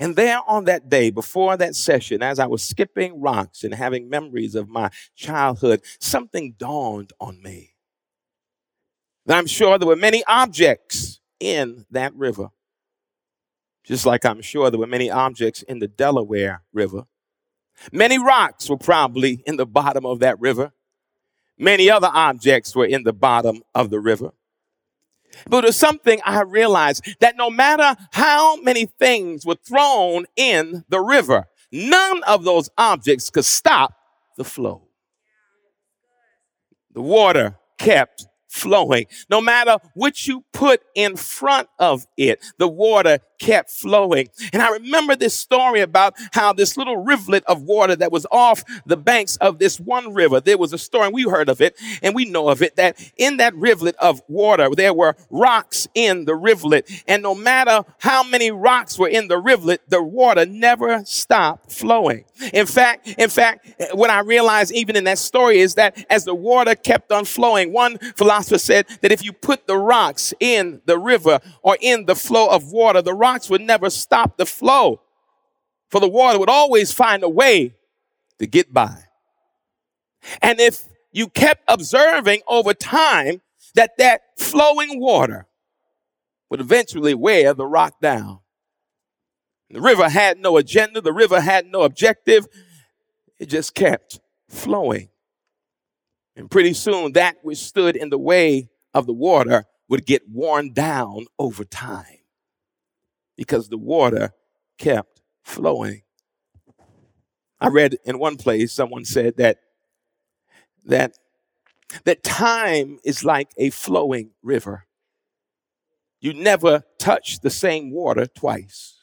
And 0.00 0.16
there 0.16 0.40
on 0.46 0.64
that 0.64 0.88
day, 0.88 1.10
before 1.10 1.58
that 1.58 1.76
session, 1.76 2.22
as 2.22 2.38
I 2.38 2.46
was 2.46 2.62
skipping 2.62 3.20
rocks 3.20 3.64
and 3.64 3.74
having 3.74 4.08
memories 4.08 4.54
of 4.54 4.68
my 4.68 4.90
childhood, 5.14 5.82
something 6.00 6.54
dawned 6.56 7.12
on 7.20 7.42
me. 7.42 7.73
I'm 9.28 9.46
sure 9.46 9.78
there 9.78 9.88
were 9.88 9.96
many 9.96 10.22
objects 10.26 11.20
in 11.40 11.86
that 11.90 12.14
river. 12.14 12.48
Just 13.84 14.06
like 14.06 14.24
I'm 14.24 14.42
sure 14.42 14.70
there 14.70 14.80
were 14.80 14.86
many 14.86 15.10
objects 15.10 15.62
in 15.62 15.78
the 15.78 15.88
Delaware 15.88 16.62
River. 16.72 17.04
Many 17.92 18.18
rocks 18.18 18.68
were 18.68 18.76
probably 18.76 19.42
in 19.46 19.56
the 19.56 19.66
bottom 19.66 20.06
of 20.06 20.20
that 20.20 20.38
river. 20.40 20.72
Many 21.58 21.90
other 21.90 22.10
objects 22.12 22.74
were 22.74 22.86
in 22.86 23.04
the 23.04 23.12
bottom 23.12 23.62
of 23.74 23.90
the 23.90 24.00
river. 24.00 24.32
But 25.48 25.62
there's 25.62 25.76
something 25.76 26.20
I 26.24 26.42
realized 26.42 27.16
that 27.20 27.36
no 27.36 27.50
matter 27.50 27.96
how 28.12 28.56
many 28.56 28.86
things 28.86 29.44
were 29.44 29.56
thrown 29.56 30.26
in 30.36 30.84
the 30.88 31.00
river, 31.00 31.46
none 31.72 32.22
of 32.24 32.44
those 32.44 32.70
objects 32.78 33.30
could 33.30 33.44
stop 33.44 33.94
the 34.36 34.44
flow. 34.44 34.88
The 36.92 37.02
water 37.02 37.58
kept 37.78 38.26
flowing. 38.54 39.06
No 39.28 39.40
matter 39.40 39.78
what 39.94 40.28
you 40.28 40.44
put 40.52 40.80
in 40.94 41.16
front 41.16 41.68
of 41.78 42.06
it, 42.16 42.42
the 42.56 42.68
water 42.68 43.18
kept 43.40 43.70
flowing. 43.70 44.28
And 44.52 44.62
I 44.62 44.70
remember 44.70 45.16
this 45.16 45.34
story 45.34 45.80
about 45.80 46.14
how 46.32 46.52
this 46.52 46.76
little 46.76 46.96
rivulet 46.96 47.44
of 47.46 47.62
water 47.62 47.96
that 47.96 48.12
was 48.12 48.26
off 48.30 48.64
the 48.86 48.96
banks 48.96 49.36
of 49.38 49.58
this 49.58 49.80
one 49.80 50.14
river, 50.14 50.40
there 50.40 50.56
was 50.56 50.72
a 50.72 50.78
story, 50.78 51.06
and 51.06 51.14
we 51.14 51.24
heard 51.24 51.48
of 51.48 51.60
it, 51.60 51.76
and 52.00 52.14
we 52.14 52.24
know 52.24 52.48
of 52.48 52.62
it, 52.62 52.76
that 52.76 52.96
in 53.16 53.38
that 53.38 53.54
rivulet 53.56 53.96
of 53.96 54.22
water, 54.28 54.68
there 54.74 54.94
were 54.94 55.16
rocks 55.30 55.88
in 55.94 56.24
the 56.24 56.34
rivulet. 56.34 56.88
And 57.08 57.22
no 57.22 57.34
matter 57.34 57.82
how 57.98 58.22
many 58.22 58.50
rocks 58.52 58.98
were 58.98 59.08
in 59.08 59.28
the 59.28 59.38
rivulet, 59.38 59.82
the 59.88 60.02
water 60.02 60.46
never 60.46 61.04
stopped 61.04 61.72
flowing. 61.72 62.24
In 62.52 62.66
fact, 62.66 63.08
in 63.18 63.30
fact, 63.30 63.66
eh, 63.78 63.88
what 63.92 64.10
I 64.10 64.20
realized 64.20 64.72
even 64.72 64.96
in 64.96 65.04
that 65.04 65.18
story 65.18 65.58
is 65.58 65.74
that 65.74 66.04
as 66.08 66.24
the 66.24 66.34
water 66.34 66.74
kept 66.74 67.10
on 67.12 67.24
flowing, 67.24 67.72
one 67.72 67.98
philosopher 68.16 68.43
said 68.44 68.86
that 69.00 69.12
if 69.12 69.24
you 69.24 69.32
put 69.32 69.66
the 69.66 69.76
rocks 69.76 70.34
in 70.40 70.82
the 70.86 70.98
river 70.98 71.40
or 71.62 71.76
in 71.80 72.06
the 72.06 72.14
flow 72.14 72.48
of 72.48 72.72
water, 72.72 73.02
the 73.02 73.14
rocks 73.14 73.50
would 73.50 73.60
never 73.60 73.90
stop 73.90 74.36
the 74.36 74.46
flow. 74.46 75.00
For 75.90 76.00
the 76.00 76.08
water 76.08 76.38
would 76.38 76.50
always 76.50 76.92
find 76.92 77.22
a 77.22 77.28
way 77.28 77.74
to 78.38 78.46
get 78.46 78.72
by. 78.72 79.04
And 80.42 80.60
if 80.60 80.84
you 81.12 81.28
kept 81.28 81.62
observing 81.68 82.40
over 82.48 82.74
time 82.74 83.40
that 83.74 83.96
that 83.98 84.22
flowing 84.38 85.00
water 85.00 85.46
would 86.50 86.60
eventually 86.60 87.14
wear 87.14 87.54
the 87.54 87.66
rock 87.66 88.00
down. 88.00 88.40
The 89.70 89.80
river 89.80 90.08
had 90.08 90.38
no 90.38 90.56
agenda. 90.56 91.00
The 91.00 91.12
river 91.12 91.40
had 91.40 91.66
no 91.66 91.82
objective. 91.82 92.46
It 93.38 93.46
just 93.46 93.74
kept 93.74 94.20
flowing. 94.48 95.08
And 96.36 96.50
pretty 96.50 96.74
soon 96.74 97.12
that 97.12 97.36
which 97.42 97.58
stood 97.58 97.96
in 97.96 98.10
the 98.10 98.18
way 98.18 98.68
of 98.92 99.06
the 99.06 99.12
water 99.12 99.64
would 99.88 100.06
get 100.06 100.28
worn 100.28 100.72
down 100.72 101.26
over 101.38 101.64
time 101.64 102.18
because 103.36 103.68
the 103.68 103.78
water 103.78 104.32
kept 104.78 105.20
flowing. 105.42 106.02
I 107.60 107.68
read 107.68 107.96
in 108.04 108.18
one 108.18 108.36
place 108.36 108.72
someone 108.72 109.04
said 109.04 109.36
that 109.36 109.58
that 110.86 111.16
that 112.04 112.22
time 112.22 112.98
is 113.04 113.24
like 113.24 113.50
a 113.56 113.70
flowing 113.70 114.30
river. 114.42 114.86
You 116.20 116.34
never 116.34 116.84
touch 116.98 117.40
the 117.40 117.50
same 117.50 117.90
water 117.90 118.26
twice. 118.26 118.94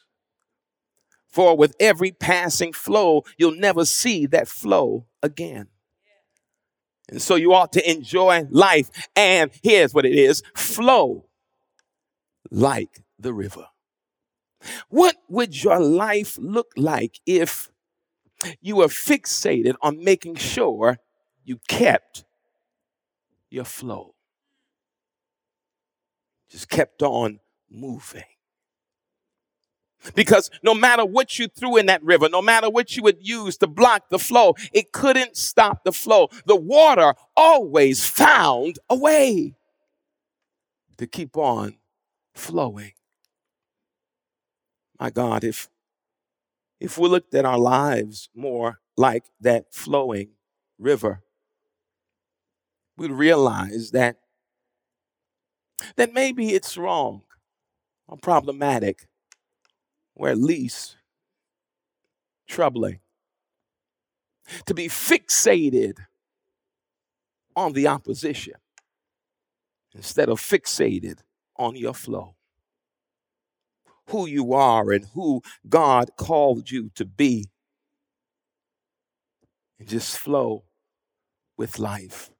For 1.28 1.56
with 1.56 1.74
every 1.80 2.10
passing 2.10 2.72
flow, 2.72 3.22
you'll 3.38 3.56
never 3.56 3.84
see 3.86 4.26
that 4.26 4.48
flow 4.48 5.06
again. 5.22 5.68
And 7.08 7.20
so 7.20 7.34
you 7.34 7.52
ought 7.52 7.72
to 7.72 7.90
enjoy 7.90 8.46
life. 8.50 8.90
And 9.16 9.50
here's 9.62 9.92
what 9.92 10.06
it 10.06 10.14
is 10.14 10.42
flow 10.54 11.26
like 12.50 13.02
the 13.18 13.32
river. 13.32 13.66
What 14.88 15.16
would 15.28 15.62
your 15.62 15.80
life 15.80 16.38
look 16.40 16.72
like 16.76 17.20
if 17.26 17.70
you 18.60 18.76
were 18.76 18.86
fixated 18.88 19.74
on 19.82 20.02
making 20.02 20.36
sure 20.36 20.98
you 21.44 21.58
kept 21.68 22.24
your 23.50 23.64
flow? 23.64 24.14
Just 26.50 26.68
kept 26.68 27.02
on 27.02 27.40
moving. 27.70 28.31
Because 30.14 30.50
no 30.62 30.74
matter 30.74 31.04
what 31.04 31.38
you 31.38 31.48
threw 31.48 31.76
in 31.76 31.86
that 31.86 32.02
river, 32.02 32.28
no 32.28 32.42
matter 32.42 32.68
what 32.68 32.96
you 32.96 33.02
would 33.02 33.18
use 33.20 33.56
to 33.58 33.66
block 33.66 34.08
the 34.08 34.18
flow, 34.18 34.54
it 34.72 34.92
couldn't 34.92 35.36
stop 35.36 35.84
the 35.84 35.92
flow. 35.92 36.28
The 36.46 36.56
water 36.56 37.14
always 37.36 38.06
found 38.06 38.78
a 38.88 38.96
way 38.96 39.54
to 40.98 41.06
keep 41.06 41.36
on 41.36 41.76
flowing. 42.34 42.92
My 44.98 45.10
God, 45.10 45.44
if 45.44 45.68
if 46.80 46.98
we 46.98 47.08
looked 47.08 47.34
at 47.34 47.44
our 47.44 47.58
lives 47.58 48.28
more 48.34 48.80
like 48.96 49.24
that 49.40 49.72
flowing 49.72 50.30
river, 50.78 51.22
we'd 52.96 53.12
realize 53.12 53.90
that 53.92 54.18
that 55.96 56.12
maybe 56.12 56.50
it's 56.50 56.76
wrong 56.76 57.22
or 58.06 58.16
problematic, 58.16 59.08
or 60.14 60.28
at 60.28 60.38
least 60.38 60.96
troubling 62.48 63.00
to 64.66 64.74
be 64.74 64.88
fixated 64.88 65.98
on 67.54 67.72
the 67.72 67.86
opposition 67.86 68.54
instead 69.94 70.28
of 70.28 70.40
fixated 70.40 71.18
on 71.56 71.76
your 71.76 71.94
flow 71.94 72.34
who 74.08 74.26
you 74.26 74.52
are 74.52 74.92
and 74.92 75.06
who 75.14 75.42
God 75.68 76.10
called 76.16 76.70
you 76.70 76.90
to 76.94 77.04
be. 77.04 77.46
And 79.78 79.88
just 79.88 80.18
flow 80.18 80.64
with 81.56 81.78
life. 81.78 82.31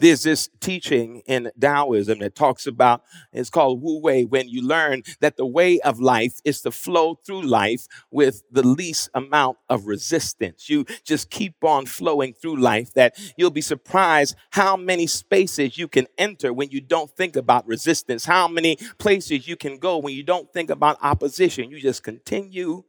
There's 0.00 0.22
this 0.22 0.48
teaching 0.60 1.22
in 1.26 1.50
Taoism 1.60 2.20
that 2.20 2.34
talks 2.34 2.66
about, 2.66 3.02
it's 3.34 3.50
called 3.50 3.82
Wu 3.82 4.00
Wei, 4.00 4.24
when 4.24 4.48
you 4.48 4.66
learn 4.66 5.02
that 5.20 5.36
the 5.36 5.44
way 5.44 5.78
of 5.80 6.00
life 6.00 6.40
is 6.42 6.62
to 6.62 6.70
flow 6.70 7.14
through 7.14 7.42
life 7.42 7.86
with 8.10 8.42
the 8.50 8.66
least 8.66 9.10
amount 9.14 9.58
of 9.68 9.86
resistance. 9.86 10.70
You 10.70 10.86
just 11.04 11.28
keep 11.28 11.62
on 11.62 11.84
flowing 11.84 12.32
through 12.32 12.56
life, 12.56 12.94
that 12.94 13.18
you'll 13.36 13.50
be 13.50 13.60
surprised 13.60 14.36
how 14.52 14.74
many 14.74 15.06
spaces 15.06 15.76
you 15.76 15.86
can 15.86 16.06
enter 16.16 16.50
when 16.50 16.70
you 16.70 16.80
don't 16.80 17.10
think 17.10 17.36
about 17.36 17.66
resistance, 17.66 18.24
how 18.24 18.48
many 18.48 18.76
places 18.98 19.46
you 19.46 19.54
can 19.54 19.76
go 19.78 19.98
when 19.98 20.14
you 20.14 20.22
don't 20.22 20.50
think 20.50 20.70
about 20.70 20.96
opposition. 21.02 21.70
You 21.70 21.78
just 21.78 22.02
continue 22.02 22.84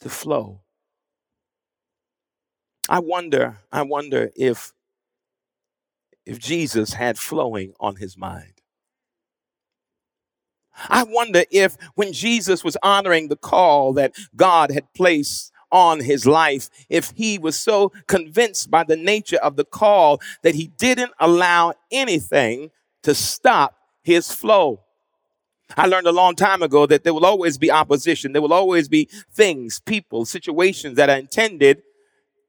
to 0.00 0.08
flow. 0.08 0.60
I 2.88 3.00
wonder, 3.00 3.58
I 3.72 3.82
wonder 3.82 4.30
if 4.36 4.72
if 6.28 6.38
Jesus 6.38 6.92
had 6.92 7.18
flowing 7.18 7.72
on 7.80 7.96
his 7.96 8.16
mind. 8.18 8.52
I 10.90 11.02
wonder 11.02 11.42
if 11.50 11.76
when 11.94 12.12
Jesus 12.12 12.62
was 12.62 12.76
honoring 12.82 13.28
the 13.28 13.36
call 13.36 13.94
that 13.94 14.14
God 14.36 14.70
had 14.70 14.92
placed 14.92 15.50
on 15.72 16.00
his 16.00 16.26
life, 16.26 16.68
if 16.90 17.12
he 17.16 17.38
was 17.38 17.58
so 17.58 17.92
convinced 18.06 18.70
by 18.70 18.84
the 18.84 18.96
nature 18.96 19.38
of 19.38 19.56
the 19.56 19.64
call 19.64 20.20
that 20.42 20.54
he 20.54 20.68
didn't 20.78 21.12
allow 21.18 21.72
anything 21.90 22.70
to 23.02 23.14
stop 23.14 23.76
his 24.02 24.30
flow. 24.30 24.82
I 25.76 25.86
learned 25.86 26.06
a 26.06 26.12
long 26.12 26.34
time 26.34 26.62
ago 26.62 26.84
that 26.86 27.04
there 27.04 27.14
will 27.14 27.26
always 27.26 27.56
be 27.56 27.70
opposition. 27.70 28.32
There 28.32 28.42
will 28.42 28.52
always 28.52 28.88
be 28.88 29.08
things, 29.32 29.80
people, 29.80 30.26
situations 30.26 30.96
that 30.96 31.08
are 31.08 31.16
intended 31.18 31.82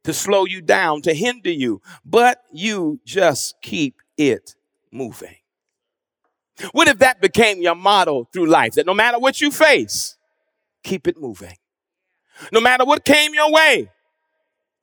to 0.04 0.14
slow 0.14 0.46
you 0.46 0.62
down, 0.62 1.02
to 1.04 1.14
hinder 1.14 1.52
you, 1.52 1.82
but 2.06 2.42
you 2.52 3.00
just 3.06 3.56
keep 3.62 3.96
it 4.18 4.56
moving. 4.92 5.36
What 6.72 6.88
if 6.88 7.00
that 7.00 7.22
became 7.22 7.62
your 7.62 7.76
motto 7.76 8.28
through 8.34 8.48
life? 8.48 8.74
That 8.74 8.86
no 8.86 8.94
matter 8.94 9.20
what 9.20 9.40
you 9.40 9.52
face, 9.52 10.18
keep 10.84 11.08
it 11.08 11.18
moving. 11.18 11.56
No 12.52 12.62
matter 12.62 12.86
what 12.86 13.06
came 13.06 13.34
your 13.34 13.52
way, 13.52 13.92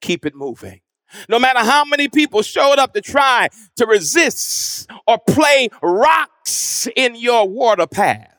keep 0.01 0.27
it 0.27 0.35
moving. 0.35 0.81
No 1.29 1.39
matter 1.39 1.61
how 1.61 1.85
many 1.85 2.09
people 2.09 2.43
showed 2.43 2.79
up 2.79 2.93
to 2.95 3.01
try 3.01 3.49
to 3.77 3.87
resist 3.87 4.91
or 5.07 5.19
play 5.19 5.69
rocks 5.83 6.89
in 6.97 7.15
your 7.15 7.49
water 7.49 7.87
path, 7.87 8.35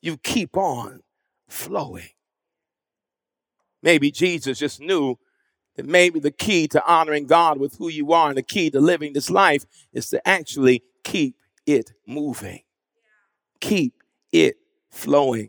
you 0.00 0.16
keep 0.16 0.56
on 0.56 1.00
flowing. 1.48 2.08
Maybe 3.82 4.10
Jesus 4.10 4.58
just 4.58 4.80
knew 4.80 5.16
that 5.80 5.88
maybe 5.88 6.20
the 6.20 6.30
key 6.30 6.68
to 6.68 6.86
honoring 6.86 7.26
God 7.26 7.58
with 7.58 7.76
who 7.78 7.88
you 7.88 8.12
are 8.12 8.28
and 8.28 8.36
the 8.36 8.42
key 8.42 8.68
to 8.70 8.80
living 8.80 9.14
this 9.14 9.30
life 9.30 9.64
is 9.94 10.10
to 10.10 10.28
actually 10.28 10.82
keep 11.04 11.36
it 11.66 11.92
moving, 12.06 12.60
keep 13.60 13.94
it 14.30 14.56
flowing. 14.90 15.48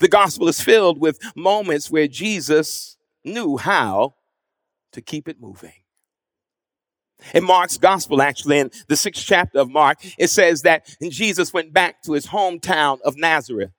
The 0.00 0.08
gospel 0.08 0.48
is 0.48 0.60
filled 0.60 1.00
with 1.00 1.18
moments 1.34 1.90
where 1.90 2.06
Jesus 2.06 2.98
knew 3.24 3.56
how 3.56 4.16
to 4.92 5.00
keep 5.00 5.28
it 5.28 5.40
moving. 5.40 5.72
In 7.32 7.44
Mark's 7.44 7.78
gospel, 7.78 8.20
actually, 8.20 8.58
in 8.58 8.70
the 8.88 8.96
sixth 8.96 9.24
chapter 9.24 9.60
of 9.60 9.70
Mark, 9.70 9.98
it 10.18 10.28
says 10.28 10.60
that 10.62 10.94
Jesus 11.08 11.54
went 11.54 11.72
back 11.72 12.02
to 12.02 12.12
his 12.12 12.26
hometown 12.26 13.00
of 13.00 13.16
Nazareth. 13.16 13.70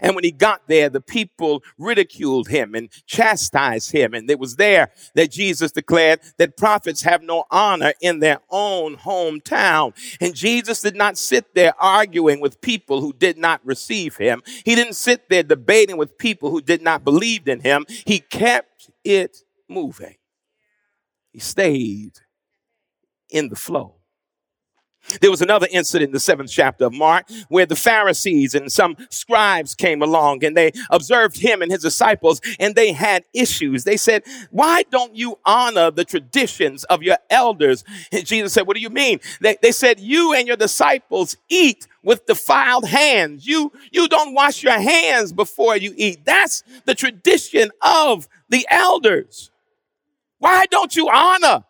And 0.00 0.14
when 0.14 0.24
he 0.24 0.30
got 0.30 0.62
there, 0.68 0.88
the 0.88 1.00
people 1.00 1.62
ridiculed 1.78 2.48
him 2.48 2.74
and 2.74 2.90
chastised 3.06 3.92
him. 3.92 4.14
And 4.14 4.30
it 4.30 4.38
was 4.38 4.56
there 4.56 4.90
that 5.14 5.30
Jesus 5.30 5.72
declared 5.72 6.20
that 6.38 6.56
prophets 6.56 7.02
have 7.02 7.22
no 7.22 7.44
honor 7.50 7.92
in 8.00 8.20
their 8.20 8.40
own 8.50 8.96
hometown. 8.96 9.94
And 10.20 10.34
Jesus 10.34 10.80
did 10.80 10.96
not 10.96 11.18
sit 11.18 11.54
there 11.54 11.74
arguing 11.80 12.40
with 12.40 12.60
people 12.60 13.00
who 13.00 13.12
did 13.12 13.38
not 13.38 13.60
receive 13.64 14.16
him. 14.16 14.42
He 14.64 14.74
didn't 14.74 14.94
sit 14.94 15.28
there 15.28 15.42
debating 15.42 15.96
with 15.96 16.18
people 16.18 16.50
who 16.50 16.60
did 16.60 16.82
not 16.82 17.04
believe 17.04 17.48
in 17.48 17.60
him. 17.60 17.86
He 17.88 18.18
kept 18.18 18.90
it 19.04 19.38
moving. 19.68 20.16
He 21.32 21.38
stayed 21.38 22.18
in 23.30 23.48
the 23.48 23.56
flow. 23.56 24.01
There 25.20 25.30
was 25.30 25.42
another 25.42 25.66
incident 25.70 26.08
in 26.08 26.12
the 26.12 26.20
seventh 26.20 26.50
chapter 26.50 26.86
of 26.86 26.92
Mark 26.92 27.26
where 27.48 27.66
the 27.66 27.76
Pharisees 27.76 28.54
and 28.54 28.70
some 28.70 28.96
scribes 29.10 29.74
came 29.74 30.02
along 30.02 30.44
and 30.44 30.56
they 30.56 30.72
observed 30.90 31.38
him 31.38 31.60
and 31.62 31.70
his 31.70 31.82
disciples 31.82 32.40
and 32.58 32.74
they 32.74 32.92
had 32.92 33.24
issues. 33.34 33.84
They 33.84 33.96
said, 33.96 34.22
Why 34.50 34.84
don't 34.90 35.14
you 35.14 35.38
honor 35.44 35.90
the 35.90 36.04
traditions 36.04 36.84
of 36.84 37.02
your 37.02 37.18
elders? 37.30 37.84
And 38.12 38.24
Jesus 38.24 38.52
said, 38.52 38.66
What 38.66 38.76
do 38.76 38.82
you 38.82 38.90
mean? 38.90 39.20
They, 39.40 39.56
they 39.60 39.72
said, 39.72 40.00
You 40.00 40.34
and 40.34 40.46
your 40.46 40.56
disciples 40.56 41.36
eat 41.48 41.88
with 42.02 42.26
defiled 42.26 42.86
hands. 42.86 43.46
You, 43.46 43.72
you 43.90 44.08
don't 44.08 44.34
wash 44.34 44.62
your 44.62 44.78
hands 44.78 45.32
before 45.32 45.76
you 45.76 45.94
eat. 45.96 46.24
That's 46.24 46.62
the 46.84 46.94
tradition 46.94 47.70
of 47.80 48.28
the 48.48 48.66
elders. 48.70 49.50
Why 50.38 50.66
don't 50.66 50.94
you 50.96 51.08
honor 51.08 51.64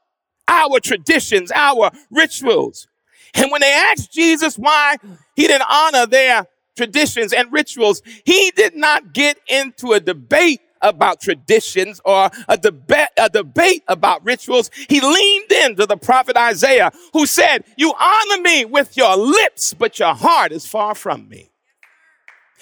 our 0.48 0.80
traditions, 0.80 1.52
our 1.54 1.90
rituals? 2.10 2.88
And 3.34 3.50
when 3.50 3.60
they 3.60 3.72
asked 3.72 4.12
Jesus 4.12 4.56
why 4.56 4.96
he 5.34 5.46
didn't 5.46 5.66
honor 5.68 6.06
their 6.06 6.46
traditions 6.76 7.32
and 7.32 7.52
rituals, 7.52 8.02
he 8.24 8.52
did 8.54 8.74
not 8.76 9.12
get 9.12 9.38
into 9.48 9.92
a 9.92 10.00
debate 10.00 10.60
about 10.80 11.20
traditions 11.20 12.00
or 12.04 12.30
a 12.48 12.58
debate, 12.58 13.08
a 13.16 13.30
debate 13.30 13.84
about 13.88 14.24
rituals. 14.24 14.70
He 14.88 15.00
leaned 15.00 15.52
into 15.52 15.86
the 15.86 15.96
prophet 15.96 16.36
Isaiah 16.36 16.90
who 17.12 17.24
said, 17.24 17.64
you 17.76 17.94
honor 17.98 18.42
me 18.42 18.64
with 18.64 18.96
your 18.96 19.16
lips, 19.16 19.74
but 19.74 19.98
your 19.98 20.14
heart 20.14 20.52
is 20.52 20.66
far 20.66 20.94
from 20.94 21.28
me. 21.28 21.50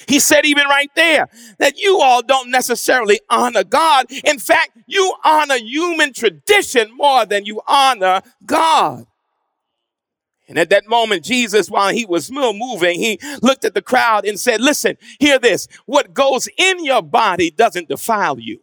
He 0.06 0.18
said 0.18 0.46
even 0.46 0.66
right 0.66 0.90
there 0.94 1.28
that 1.58 1.78
you 1.78 2.00
all 2.00 2.22
don't 2.22 2.50
necessarily 2.50 3.20
honor 3.28 3.64
God. 3.64 4.06
In 4.24 4.38
fact, 4.38 4.70
you 4.86 5.14
honor 5.24 5.56
human 5.56 6.12
tradition 6.12 6.96
more 6.96 7.26
than 7.26 7.44
you 7.44 7.60
honor 7.66 8.22
God. 8.46 9.06
And 10.50 10.58
at 10.58 10.68
that 10.70 10.88
moment, 10.88 11.24
Jesus, 11.24 11.70
while 11.70 11.94
he 11.94 12.04
was 12.04 12.26
still 12.26 12.52
moving, 12.52 12.98
he 12.98 13.20
looked 13.40 13.64
at 13.64 13.72
the 13.72 13.80
crowd 13.80 14.26
and 14.26 14.38
said, 14.38 14.60
listen, 14.60 14.98
hear 15.20 15.38
this. 15.38 15.68
What 15.86 16.12
goes 16.12 16.48
in 16.58 16.84
your 16.84 17.02
body 17.02 17.52
doesn't 17.52 17.88
defile 17.88 18.38
you. 18.38 18.60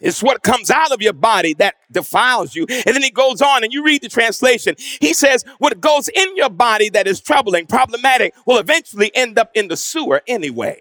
It's 0.00 0.22
what 0.22 0.42
comes 0.42 0.70
out 0.70 0.92
of 0.92 1.02
your 1.02 1.12
body 1.12 1.52
that 1.54 1.74
defiles 1.92 2.54
you. 2.54 2.66
And 2.68 2.94
then 2.94 3.02
he 3.02 3.10
goes 3.10 3.42
on 3.42 3.62
and 3.62 3.74
you 3.74 3.84
read 3.84 4.00
the 4.02 4.08
translation. 4.08 4.74
He 4.78 5.12
says, 5.12 5.44
what 5.58 5.82
goes 5.82 6.08
in 6.08 6.34
your 6.34 6.50
body 6.50 6.88
that 6.88 7.06
is 7.06 7.20
troubling, 7.20 7.66
problematic, 7.66 8.34
will 8.46 8.58
eventually 8.58 9.10
end 9.14 9.38
up 9.38 9.50
in 9.54 9.68
the 9.68 9.76
sewer 9.76 10.22
anyway. 10.26 10.80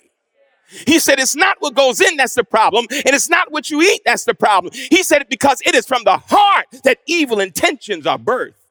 He 0.88 0.99
said, 0.99 1.19
it's 1.19 1.36
not 1.36 1.58
what 1.60 1.75
goes 1.75 1.99
in 1.99 2.17
that's 2.17 2.36
the 2.36 2.43
problem, 2.43 2.88
and 2.89 3.13
it's 3.13 3.30
not 3.30 3.51
what 3.51 3.69
you 3.69 3.82
eat 3.82 4.01
that's 4.06 4.25
the 4.25 4.34
problem. 4.34 4.73
He 4.73 5.04
said 5.04 5.21
it 5.21 5.30
because 5.30 5.62
it 5.65 5.75
is 5.75 5.86
from 5.86 6.04
the 6.06 6.17
heart 6.17 6.67
that 6.84 6.99
evil 7.06 7.39
intentions 7.39 8.08
are 8.08 8.17
birthed. 8.17 8.64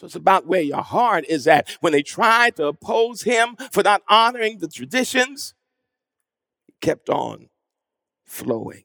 So 0.00 0.06
it's 0.06 0.14
about 0.14 0.46
where 0.46 0.62
your 0.62 0.80
heart 0.80 1.26
is 1.28 1.46
at. 1.46 1.76
When 1.82 1.92
they 1.92 2.02
tried 2.02 2.56
to 2.56 2.68
oppose 2.68 3.20
him 3.20 3.56
for 3.70 3.82
not 3.82 4.00
honoring 4.08 4.56
the 4.56 4.66
traditions, 4.66 5.52
he 6.66 6.72
kept 6.80 7.10
on 7.10 7.50
flowing. 8.24 8.84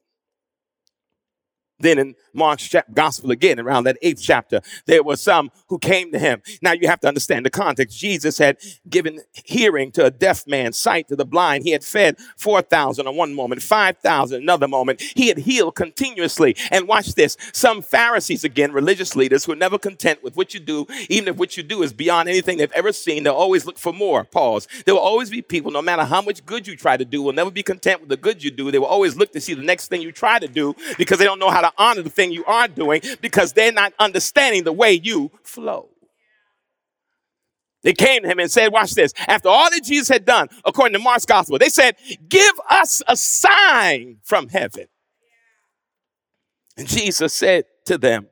Then 1.80 2.00
in 2.00 2.16
Mark's 2.34 2.74
gospel 2.94 3.32
again, 3.32 3.60
around 3.60 3.84
that 3.84 3.98
eighth 4.02 4.22
chapter, 4.22 4.62
there 4.86 5.04
were 5.04 5.18
some 5.18 5.52
who 5.68 5.78
came 5.78 6.12
to 6.12 6.20
him. 6.20 6.42
Now 6.62 6.72
you 6.72 6.88
have 6.88 7.00
to 7.02 7.08
understand 7.08 7.46
the 7.46 7.50
context. 7.50 7.98
Jesus 7.98 8.38
had 8.38 8.58
given 8.90 9.20
hearing 9.34 9.92
to 9.94 10.06
a 10.06 10.12
deaf 10.12 10.48
man, 10.48 10.74
sight 10.74 11.08
to 11.10 11.16
the 11.16 11.26
blind. 11.26 11.64
He 11.64 11.72
had 11.72 11.84
fed 11.84 12.18
4,000 12.38 13.08
on 13.08 13.16
one 13.16 13.34
moment, 13.34 13.62
5,000 13.62 14.42
another 14.42 14.68
moment. 14.68 15.02
He 15.02 15.28
had 15.28 15.40
healed 15.40 15.76
continuously. 15.76 16.56
And 16.72 16.88
watch 16.88 17.16
this. 17.16 17.38
Some 17.54 17.82
Pharisees, 17.82 18.44
again, 18.44 18.72
religious 18.72 19.16
leaders 19.16 19.46
who 19.46 19.52
are 19.52 19.58
never 19.58 19.78
content 19.78 20.24
with 20.24 20.36
what 20.38 20.54
you 20.54 20.60
do, 20.60 20.86
even 21.10 21.28
if 21.28 21.38
what 21.38 21.58
you 21.58 21.64
do 21.64 21.84
is 21.84 21.94
beyond 21.94 22.30
anything 22.30 22.58
they've 22.58 22.72
ever 22.72 22.94
seen, 22.94 23.24
they'll 23.24 23.34
always 23.34 23.66
look 23.66 23.78
for 23.78 23.94
more. 23.94 24.24
Pause. 24.24 24.68
There 24.86 24.94
will 24.94 25.02
always 25.02 25.30
be 25.30 25.42
people, 25.42 25.72
no 25.72 25.82
matter 25.82 26.06
how 26.06 26.22
much 26.22 26.46
good 26.46 26.68
you 26.68 26.76
try 26.76 26.96
to 26.98 27.06
do, 27.06 27.22
will 27.22 27.34
never 27.34 27.52
be 27.52 27.64
content 27.64 28.00
with 28.00 28.10
the 28.10 28.18
good 28.18 28.44
you 28.44 28.52
do. 28.52 28.72
They 28.72 28.80
will 28.80 28.86
always 28.86 29.16
look 29.16 29.32
to 29.34 29.42
see 29.42 29.54
the 29.54 29.64
next 29.64 29.88
thing 29.88 30.02
you 30.02 30.12
try 30.12 30.40
to 30.40 30.48
do 30.48 30.76
because 30.98 31.20
they 31.20 31.26
don't 31.26 31.40
know 31.40 31.50
how 31.50 31.65
honor 31.78 32.02
the 32.02 32.10
thing 32.10 32.32
you 32.32 32.46
are 32.46 32.68
doing 32.68 33.02
because 33.22 33.54
they're 33.54 33.72
not 33.72 33.94
understanding 34.00 34.64
the 34.64 34.74
way 34.74 34.94
you 34.94 35.32
flow. 35.44 35.90
They 37.84 37.94
came 37.94 38.24
to 38.24 38.28
him 38.28 38.40
and 38.40 38.52
said, 38.52 38.72
Watch 38.74 38.94
this. 38.96 39.14
After 39.28 39.48
all 39.48 39.70
that 39.70 39.84
Jesus 39.84 40.10
had 40.10 40.26
done, 40.26 40.50
according 40.66 40.94
to 40.94 41.00
Mark's 41.00 41.26
gospel, 41.26 41.60
they 41.60 41.70
said, 41.70 41.96
Give 42.28 42.54
us 42.68 43.04
a 43.08 43.16
sign 43.16 44.18
from 44.24 44.50
heaven. 44.50 44.88
And 46.78 46.88
Jesus 46.88 47.32
said 47.32 47.66
to 47.86 48.00
them, 48.00 48.28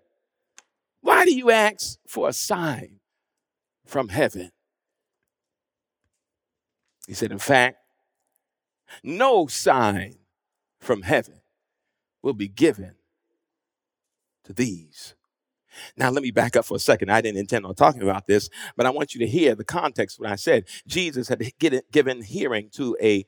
Why 1.01 1.23
do 1.23 1.35
you 1.35 1.51
ask 1.51 1.99
for 2.07 2.27
a 2.27 2.33
sign 2.33 2.99
from 3.85 4.09
heaven? 4.09 4.49
He 7.07 7.13
said, 7.13 7.31
In 7.31 7.37
fact, 7.37 7.77
no 9.03 9.45
sign 9.45 10.15
from 10.79 11.03
heaven 11.03 11.41
will 12.23 12.33
be 12.33 12.47
given 12.47 12.95
to 14.45 14.53
these 14.53 15.15
Now, 15.97 16.09
let 16.09 16.23
me 16.23 16.31
back 16.31 16.55
up 16.55 16.65
for 16.65 16.75
a 16.75 16.79
second. 16.79 17.11
I 17.11 17.21
didn't 17.21 17.39
intend 17.39 17.65
on 17.65 17.75
talking 17.75 18.01
about 18.01 18.27
this, 18.27 18.49
but 18.75 18.85
I 18.85 18.91
want 18.91 19.13
you 19.13 19.19
to 19.19 19.27
hear 19.27 19.55
the 19.55 19.63
context 19.63 20.19
when 20.19 20.31
I 20.31 20.35
said 20.35 20.65
Jesus 20.87 21.27
had 21.29 21.41
given 21.91 22.21
hearing 22.21 22.69
to 22.73 22.95
a 23.01 23.25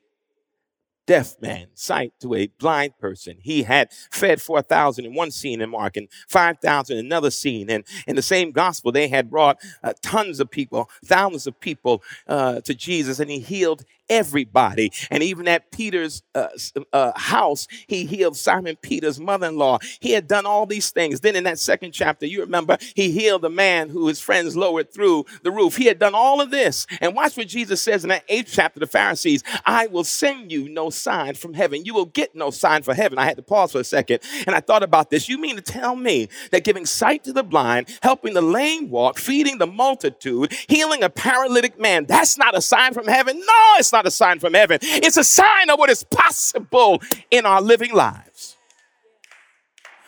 deaf 1.07 1.39
man, 1.41 1.67
sight 1.75 2.13
to 2.19 2.33
a 2.33 2.47
blind 2.59 2.97
person. 2.99 3.37
He 3.41 3.63
had 3.63 3.91
fed 4.11 4.41
4,000 4.41 5.05
in 5.05 5.13
one 5.13 5.31
scene 5.31 5.61
in 5.61 5.69
Mark 5.69 5.97
and 5.97 6.07
5,000 6.27 6.97
in 6.97 7.05
another 7.05 7.31
scene. 7.31 7.69
And 7.69 7.83
in 8.07 8.15
the 8.15 8.21
same 8.21 8.51
gospel, 8.51 8.91
they 8.91 9.07
had 9.07 9.29
brought 9.29 9.59
uh, 9.83 9.93
tons 10.01 10.39
of 10.39 10.49
people, 10.49 10.89
thousands 11.03 11.47
of 11.47 11.59
people 11.59 12.03
uh, 12.27 12.61
to 12.61 12.73
Jesus, 12.73 13.19
and 13.19 13.29
he 13.29 13.39
healed 13.39 13.85
everybody. 14.09 14.91
And 15.09 15.23
even 15.23 15.47
at 15.47 15.71
Peter's 15.71 16.23
uh, 16.33 16.47
uh, 16.93 17.11
house, 17.15 17.67
he 17.87 18.05
healed 18.05 18.37
Simon 18.37 18.77
Peter's 18.81 19.19
mother 19.19 19.47
in 19.47 19.57
law. 19.57 19.79
He 19.99 20.11
had 20.11 20.27
done 20.27 20.45
all 20.45 20.65
these 20.65 20.91
things. 20.91 21.19
Then 21.19 21.35
in 21.35 21.43
that 21.45 21.59
second 21.59 21.91
chapter, 21.91 22.25
you 22.25 22.41
remember, 22.41 22.77
he 22.95 23.11
healed 23.11 23.41
the 23.41 23.49
man 23.49 23.89
who 23.89 24.07
his 24.07 24.19
friends 24.19 24.55
lowered 24.55 24.93
through 24.93 25.25
the 25.43 25.51
roof. 25.51 25.77
He 25.77 25.85
had 25.85 25.99
done 25.99 26.15
all 26.15 26.41
of 26.41 26.51
this. 26.51 26.87
And 27.01 27.15
watch 27.15 27.37
what 27.37 27.47
Jesus 27.47 27.81
says 27.81 28.03
in 28.03 28.09
that 28.09 28.23
eighth 28.29 28.51
chapter, 28.51 28.79
the 28.79 28.87
Pharisees 28.87 29.43
I 29.65 29.87
will 29.87 30.03
send 30.03 30.51
you 30.51 30.69
no 30.69 30.89
sign 30.89 31.35
from 31.35 31.53
heaven. 31.53 31.85
You 31.85 31.93
will 31.93 32.05
get 32.05 32.35
no 32.35 32.51
sign 32.51 32.83
for 32.83 32.93
heaven. 32.93 33.17
I 33.17 33.25
had 33.25 33.37
to 33.37 33.43
pause 33.43 33.71
for 33.71 33.79
a 33.79 33.83
second 33.83 34.19
and 34.45 34.55
I 34.55 34.59
thought 34.59 34.83
about 34.83 35.09
this. 35.09 35.29
You 35.29 35.37
mean 35.37 35.55
to 35.55 35.61
tell 35.61 35.95
me 35.95 36.29
that 36.51 36.63
giving 36.63 36.85
sight 36.85 37.23
to 37.25 37.33
the 37.33 37.43
blind, 37.43 37.97
helping 38.01 38.33
the 38.33 38.41
lame 38.41 38.89
walk, 38.89 39.17
feeding 39.17 39.57
the 39.57 39.67
multitude, 39.67 40.53
healing 40.67 41.03
a 41.03 41.09
paralytic 41.09 41.79
man, 41.79 42.05
that's 42.05 42.37
not 42.37 42.57
a 42.57 42.61
sign 42.61 42.93
from 42.93 43.07
heaven? 43.07 43.37
No, 43.37 43.75
it's 43.77 43.91
not 43.95 44.05
a 44.05 44.11
sign 44.11 44.39
from 44.39 44.53
heaven. 44.53 44.79
It's 44.81 45.15
a 45.15 45.23
sign 45.23 45.69
of 45.69 45.79
what 45.79 45.89
is 45.89 46.03
possible 46.03 47.01
in 47.31 47.45
our 47.45 47.61
living 47.61 47.93
lives. 47.93 48.57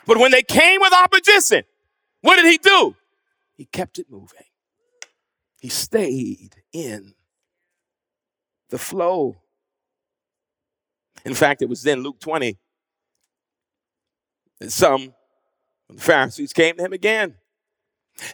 But 0.06 0.17
when 0.17 0.32
they 0.32 0.43
came 0.43 0.82
with 0.82 0.93
opposition, 0.93 1.63
what 2.21 2.36
did 2.36 2.45
he 2.45 2.58
do? 2.58 2.95
He 3.56 3.65
kept 3.65 3.97
it 3.97 4.08
moving. 4.10 4.43
He 5.62 5.69
stayed 5.69 6.56
in 6.73 7.13
the 8.69 8.78
flow. 8.78 9.38
In 11.26 11.34
fact, 11.34 11.62
it 11.62 11.69
was 11.69 11.82
then 11.84 12.04
Luke 12.04 12.19
20 12.19 12.58
that 14.60 14.71
some 14.71 15.13
the 15.89 16.02
Pharisees 16.02 16.52
came 16.52 16.76
to 16.76 16.84
him 16.84 16.93
again. 16.93 17.36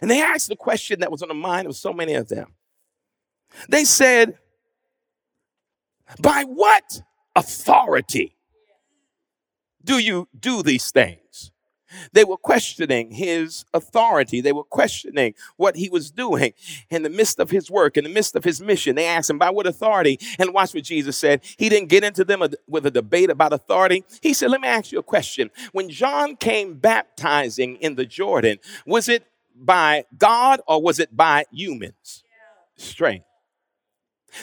And 0.02 0.10
they 0.10 0.20
asked 0.20 0.48
the 0.48 0.56
question 0.56 1.00
that 1.00 1.12
was 1.12 1.22
on 1.22 1.28
the 1.28 1.34
mind 1.34 1.68
of 1.68 1.76
so 1.76 1.92
many 1.92 2.14
of 2.14 2.28
them. 2.28 2.54
They 3.68 3.84
said, 3.84 4.38
by 6.20 6.44
what 6.46 7.02
authority 7.34 8.36
do 9.82 9.98
you 9.98 10.28
do 10.38 10.62
these 10.62 10.90
things? 10.90 11.50
They 12.12 12.24
were 12.24 12.36
questioning 12.36 13.12
his 13.12 13.64
authority. 13.72 14.40
They 14.40 14.52
were 14.52 14.64
questioning 14.64 15.34
what 15.56 15.76
he 15.76 15.88
was 15.88 16.10
doing 16.10 16.52
in 16.90 17.02
the 17.02 17.10
midst 17.10 17.38
of 17.38 17.50
his 17.50 17.70
work, 17.70 17.96
in 17.96 18.04
the 18.04 18.10
midst 18.10 18.34
of 18.36 18.44
his 18.44 18.60
mission. 18.60 18.96
They 18.96 19.06
asked 19.06 19.30
him, 19.30 19.38
By 19.38 19.50
what 19.50 19.66
authority? 19.66 20.18
And 20.38 20.52
watch 20.52 20.74
what 20.74 20.84
Jesus 20.84 21.16
said. 21.16 21.42
He 21.56 21.68
didn't 21.68 21.88
get 21.88 22.04
into 22.04 22.24
them 22.24 22.42
with 22.66 22.86
a 22.86 22.90
debate 22.90 23.30
about 23.30 23.52
authority. 23.52 24.04
He 24.22 24.34
said, 24.34 24.50
Let 24.50 24.60
me 24.60 24.68
ask 24.68 24.92
you 24.92 24.98
a 24.98 25.04
question. 25.04 25.50
When 25.72 25.88
John 25.88 26.36
came 26.36 26.74
baptizing 26.74 27.76
in 27.76 27.94
the 27.94 28.06
Jordan, 28.06 28.58
was 28.86 29.08
it 29.08 29.24
by 29.54 30.04
God 30.18 30.60
or 30.66 30.82
was 30.82 30.98
it 30.98 31.16
by 31.16 31.44
humans? 31.52 32.24
Strength. 32.76 33.26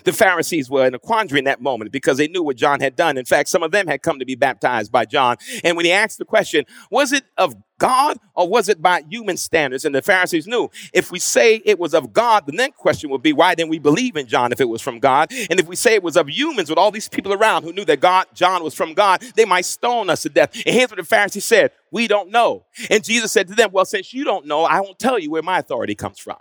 The 0.04 0.14
Pharisees 0.14 0.70
were 0.70 0.86
in 0.86 0.94
a 0.94 1.00
quandary 1.00 1.40
in 1.40 1.46
that 1.46 1.62
moment 1.62 1.92
because 1.92 2.18
they 2.18 2.28
knew 2.28 2.44
what 2.44 2.56
John 2.56 2.80
had 2.80 2.96
done. 2.96 3.18
In 3.18 3.26
fact, 3.26 3.50
some 3.50 3.64
of 3.64 3.72
them 3.72 3.88
had 3.88 4.02
come 4.02 4.20
to 4.20 4.26
be 4.26 4.36
baptized 4.36 4.92
by 4.92 5.06
John. 5.06 5.38
And 5.64 5.76
when 5.76 5.86
he 5.86 5.92
asked 5.92 6.18
the 6.18 6.26
question, 6.26 6.66
was 6.90 7.12
it 7.12 7.24
of 7.38 7.56
God 7.80 8.18
or 8.36 8.48
was 8.48 8.70
it 8.70 8.82
by 8.82 9.04
human 9.10 9.38
standards? 9.38 9.86
And 9.86 9.96
the 9.96 10.02
Pharisees 10.02 10.46
knew 10.46 10.70
if 10.94 11.12
we 11.12 11.18
say 11.20 11.62
it 11.66 11.80
was 11.80 11.94
of 11.94 12.14
God, 12.14 12.46
the 12.46 12.52
next 12.52 12.78
question 12.78 13.10
would 13.10 13.24
be, 13.24 13.34
why 13.34 13.56
didn't 13.56 13.72
we 13.72 13.80
believe 13.80 14.16
in 14.16 14.28
John 14.28 14.52
if 14.52 14.62
it 14.62 14.70
was 14.70 14.82
from 14.82 15.00
God? 15.00 15.32
And 15.50 15.60
if 15.60 15.68
we 15.68 15.76
say 15.76 15.96
it 15.96 16.04
was 16.04 16.16
of 16.16 16.30
humans 16.30 16.70
with 16.70 16.78
all 16.78 16.92
these 16.92 17.10
people 17.10 17.34
around 17.34 17.64
who 17.64 17.74
knew 17.74 17.86
that 17.86 18.00
God, 18.00 18.28
John 18.34 18.64
was 18.64 18.76
from 18.76 18.94
God, 18.94 19.22
they 19.36 19.46
might 19.46 19.66
stone 19.66 20.10
us 20.10 20.22
to 20.22 20.30
death. 20.30 20.54
And 20.66 20.76
here's 20.76 20.92
what 20.92 20.98
the 20.98 21.04
Pharisees 21.04 21.46
said, 21.46 21.72
we 21.92 22.08
don't 22.08 22.30
know. 22.30 22.66
And 22.90 23.04
Jesus 23.04 23.32
said 23.32 23.48
to 23.48 23.56
them, 23.56 23.72
well, 23.72 23.86
since 23.86 24.14
you 24.14 24.24
don't 24.24 24.46
know, 24.46 24.64
I 24.64 24.80
won't 24.80 25.00
tell 25.00 25.18
you 25.18 25.32
where 25.32 25.42
my 25.42 25.58
authority 25.58 25.96
comes 25.96 26.20
from. 26.20 26.38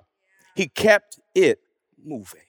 He 0.55 0.69
kept 0.69 1.19
it 1.35 1.61
moving. 2.05 2.43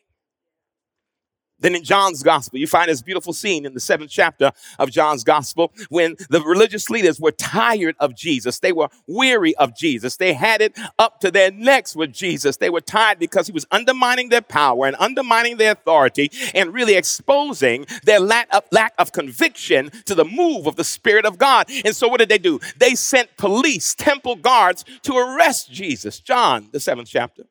Then 1.62 1.76
in 1.76 1.84
John's 1.84 2.24
gospel, 2.24 2.60
you 2.60 2.67
find 2.67 2.89
this 2.89 3.02
beautiful 3.02 3.34
scene 3.34 3.65
in 3.65 3.74
the 3.74 3.80
seventh 3.80 4.12
chapter 4.12 4.52
of 4.80 4.91
John's 4.91 5.24
gospel 5.24 5.71
when 5.89 6.15
the 6.30 6.41
religious 6.41 6.89
leaders 6.89 7.19
were 7.19 7.32
tired 7.32 7.95
of 8.00 8.15
Jesus. 8.15 8.60
They 8.60 8.71
were 8.71 8.89
weary 9.08 9.56
of 9.56 9.76
Jesus. 9.76 10.17
They 10.17 10.34
had 10.34 10.62
it 10.62 10.78
up 11.00 11.19
to 11.21 11.32
their 11.32 11.52
necks 11.52 11.95
with 11.95 12.12
Jesus. 12.12 12.58
They 12.58 12.69
were 12.69 12.82
tired 12.82 13.19
because 13.19 13.47
he 13.47 13.54
was 13.54 13.65
undermining 13.71 14.30
their 14.30 14.41
power 14.41 14.86
and 14.88 14.95
undermining 15.00 15.58
their 15.58 15.71
authority 15.71 16.32
and 16.54 16.74
really 16.74 16.95
exposing 16.95 17.86
their 18.04 18.19
lack 18.19 18.54
of, 18.54 18.63
lack 18.71 18.93
of 18.97 19.12
conviction 19.12 19.91
to 20.06 20.15
the 20.15 20.26
move 20.26 20.67
of 20.67 20.76
the 20.76 20.84
Spirit 20.84 21.26
of 21.26 21.38
God. 21.38 21.69
And 21.86 21.95
so 21.95 22.08
what 22.08 22.19
did 22.19 22.30
they 22.30 22.38
do? 22.38 22.60
They 22.78 22.95
sent 22.95 23.38
police, 23.38 23.95
temple 23.95 24.36
guards 24.36 24.84
to 25.04 25.15
arrest 25.15 25.71
Jesus. 25.71 26.19
John, 26.19 26.69
the 26.71 26.80
seventh 26.80 27.10
chapter. 27.10 27.43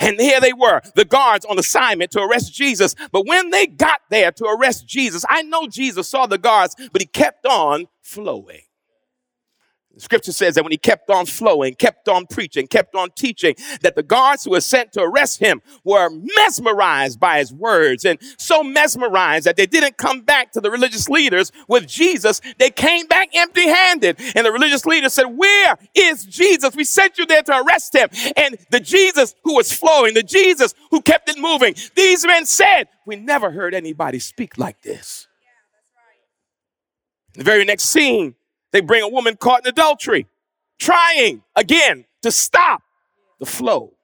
And 0.00 0.20
here 0.20 0.40
they 0.40 0.52
were, 0.52 0.80
the 0.94 1.04
guards 1.04 1.44
on 1.44 1.58
assignment 1.58 2.10
to 2.12 2.20
arrest 2.20 2.54
Jesus. 2.54 2.94
But 3.12 3.26
when 3.26 3.50
they 3.50 3.66
got 3.66 4.00
there 4.10 4.32
to 4.32 4.44
arrest 4.44 4.86
Jesus, 4.86 5.24
I 5.28 5.42
know 5.42 5.66
Jesus 5.66 6.08
saw 6.08 6.26
the 6.26 6.38
guards, 6.38 6.74
but 6.92 7.00
he 7.02 7.06
kept 7.06 7.46
on 7.46 7.86
flowing. 8.02 8.62
Scripture 9.98 10.32
says 10.32 10.54
that 10.54 10.64
when 10.64 10.72
he 10.72 10.78
kept 10.78 11.10
on 11.10 11.26
flowing, 11.26 11.74
kept 11.74 12.08
on 12.08 12.26
preaching, 12.26 12.66
kept 12.66 12.94
on 12.94 13.10
teaching, 13.10 13.54
that 13.82 13.94
the 13.94 14.02
guards 14.02 14.44
who 14.44 14.50
were 14.50 14.60
sent 14.60 14.92
to 14.92 15.00
arrest 15.00 15.38
him 15.38 15.62
were 15.84 16.10
mesmerized 16.10 17.20
by 17.20 17.38
his 17.38 17.52
words 17.52 18.04
and 18.04 18.18
so 18.38 18.62
mesmerized 18.62 19.46
that 19.46 19.56
they 19.56 19.66
didn't 19.66 19.96
come 19.96 20.20
back 20.22 20.52
to 20.52 20.60
the 20.60 20.70
religious 20.70 21.08
leaders 21.08 21.52
with 21.68 21.86
Jesus. 21.86 22.40
They 22.58 22.70
came 22.70 23.06
back 23.06 23.30
empty 23.34 23.68
handed. 23.68 24.20
And 24.34 24.46
the 24.46 24.52
religious 24.52 24.84
leaders 24.86 25.12
said, 25.12 25.26
Where 25.26 25.78
is 25.94 26.24
Jesus? 26.24 26.74
We 26.74 26.84
sent 26.84 27.18
you 27.18 27.26
there 27.26 27.42
to 27.42 27.62
arrest 27.62 27.94
him. 27.94 28.08
And 28.36 28.56
the 28.70 28.80
Jesus 28.80 29.34
who 29.44 29.54
was 29.54 29.72
flowing, 29.72 30.14
the 30.14 30.22
Jesus 30.22 30.74
who 30.90 31.02
kept 31.02 31.28
it 31.28 31.38
moving, 31.38 31.74
these 31.94 32.26
men 32.26 32.46
said, 32.46 32.88
We 33.06 33.16
never 33.16 33.50
heard 33.50 33.74
anybody 33.74 34.18
speak 34.18 34.58
like 34.58 34.82
this. 34.82 35.28
The 37.34 37.42
very 37.42 37.64
next 37.64 37.84
scene, 37.84 38.36
they 38.74 38.80
bring 38.80 39.04
a 39.04 39.08
woman 39.08 39.36
caught 39.36 39.60
in 39.64 39.68
adultery, 39.68 40.26
trying 40.80 41.44
again 41.54 42.06
to 42.22 42.32
stop 42.32 42.82
the 43.38 43.46
flow 43.46 43.94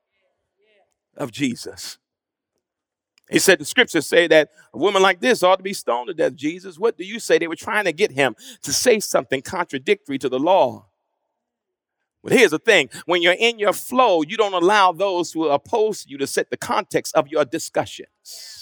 of 1.16 1.32
Jesus. 1.32 1.98
He 3.28 3.40
said 3.40 3.58
the 3.58 3.64
scriptures 3.64 4.06
say 4.06 4.28
that 4.28 4.50
a 4.72 4.78
woman 4.78 5.02
like 5.02 5.18
this 5.18 5.42
ought 5.42 5.56
to 5.56 5.64
be 5.64 5.72
stoned 5.72 6.06
to 6.06 6.14
death. 6.14 6.36
Jesus, 6.36 6.78
what 6.78 6.96
do 6.96 7.02
you 7.02 7.18
say? 7.18 7.36
They 7.36 7.48
were 7.48 7.56
trying 7.56 7.86
to 7.86 7.92
get 7.92 8.12
him 8.12 8.36
to 8.62 8.72
say 8.72 9.00
something 9.00 9.42
contradictory 9.42 10.18
to 10.18 10.28
the 10.28 10.38
law. 10.38 10.86
But 12.22 12.30
here's 12.30 12.52
the 12.52 12.60
thing 12.60 12.90
when 13.06 13.22
you're 13.22 13.34
in 13.36 13.58
your 13.58 13.72
flow, 13.72 14.22
you 14.22 14.36
don't 14.36 14.54
allow 14.54 14.92
those 14.92 15.32
who 15.32 15.48
oppose 15.48 16.06
you 16.06 16.16
to 16.18 16.28
set 16.28 16.50
the 16.50 16.56
context 16.56 17.16
of 17.16 17.26
your 17.26 17.44
discussions 17.44 18.59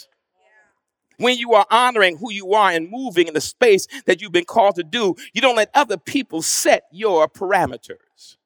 when 1.18 1.36
you 1.36 1.52
are 1.52 1.66
honoring 1.70 2.16
who 2.16 2.32
you 2.32 2.52
are 2.54 2.70
and 2.70 2.90
moving 2.90 3.28
in 3.28 3.34
the 3.34 3.40
space 3.40 3.86
that 4.06 4.22
you've 4.22 4.32
been 4.32 4.44
called 4.44 4.76
to 4.76 4.84
do, 4.84 5.14
you 5.32 5.40
don't 5.40 5.56
let 5.56 5.70
other 5.74 5.96
people 5.96 6.42
set 6.42 6.84
your 6.90 7.28
parameters. 7.28 8.36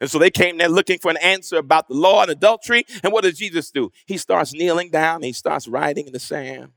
And 0.00 0.10
so 0.10 0.18
they 0.18 0.30
came 0.30 0.58
there 0.58 0.68
looking 0.68 0.98
for 0.98 1.10
an 1.10 1.16
answer 1.18 1.56
about 1.56 1.88
the 1.88 1.94
law 1.94 2.22
and 2.22 2.30
adultery. 2.30 2.84
And 3.02 3.12
what 3.12 3.24
does 3.24 3.38
Jesus 3.38 3.70
do? 3.70 3.90
He 4.06 4.16
starts 4.16 4.52
kneeling 4.52 4.90
down, 4.90 5.22
he 5.22 5.32
starts 5.32 5.66
writing 5.66 6.06
in 6.06 6.12
the 6.12 6.20
sand. 6.20 6.72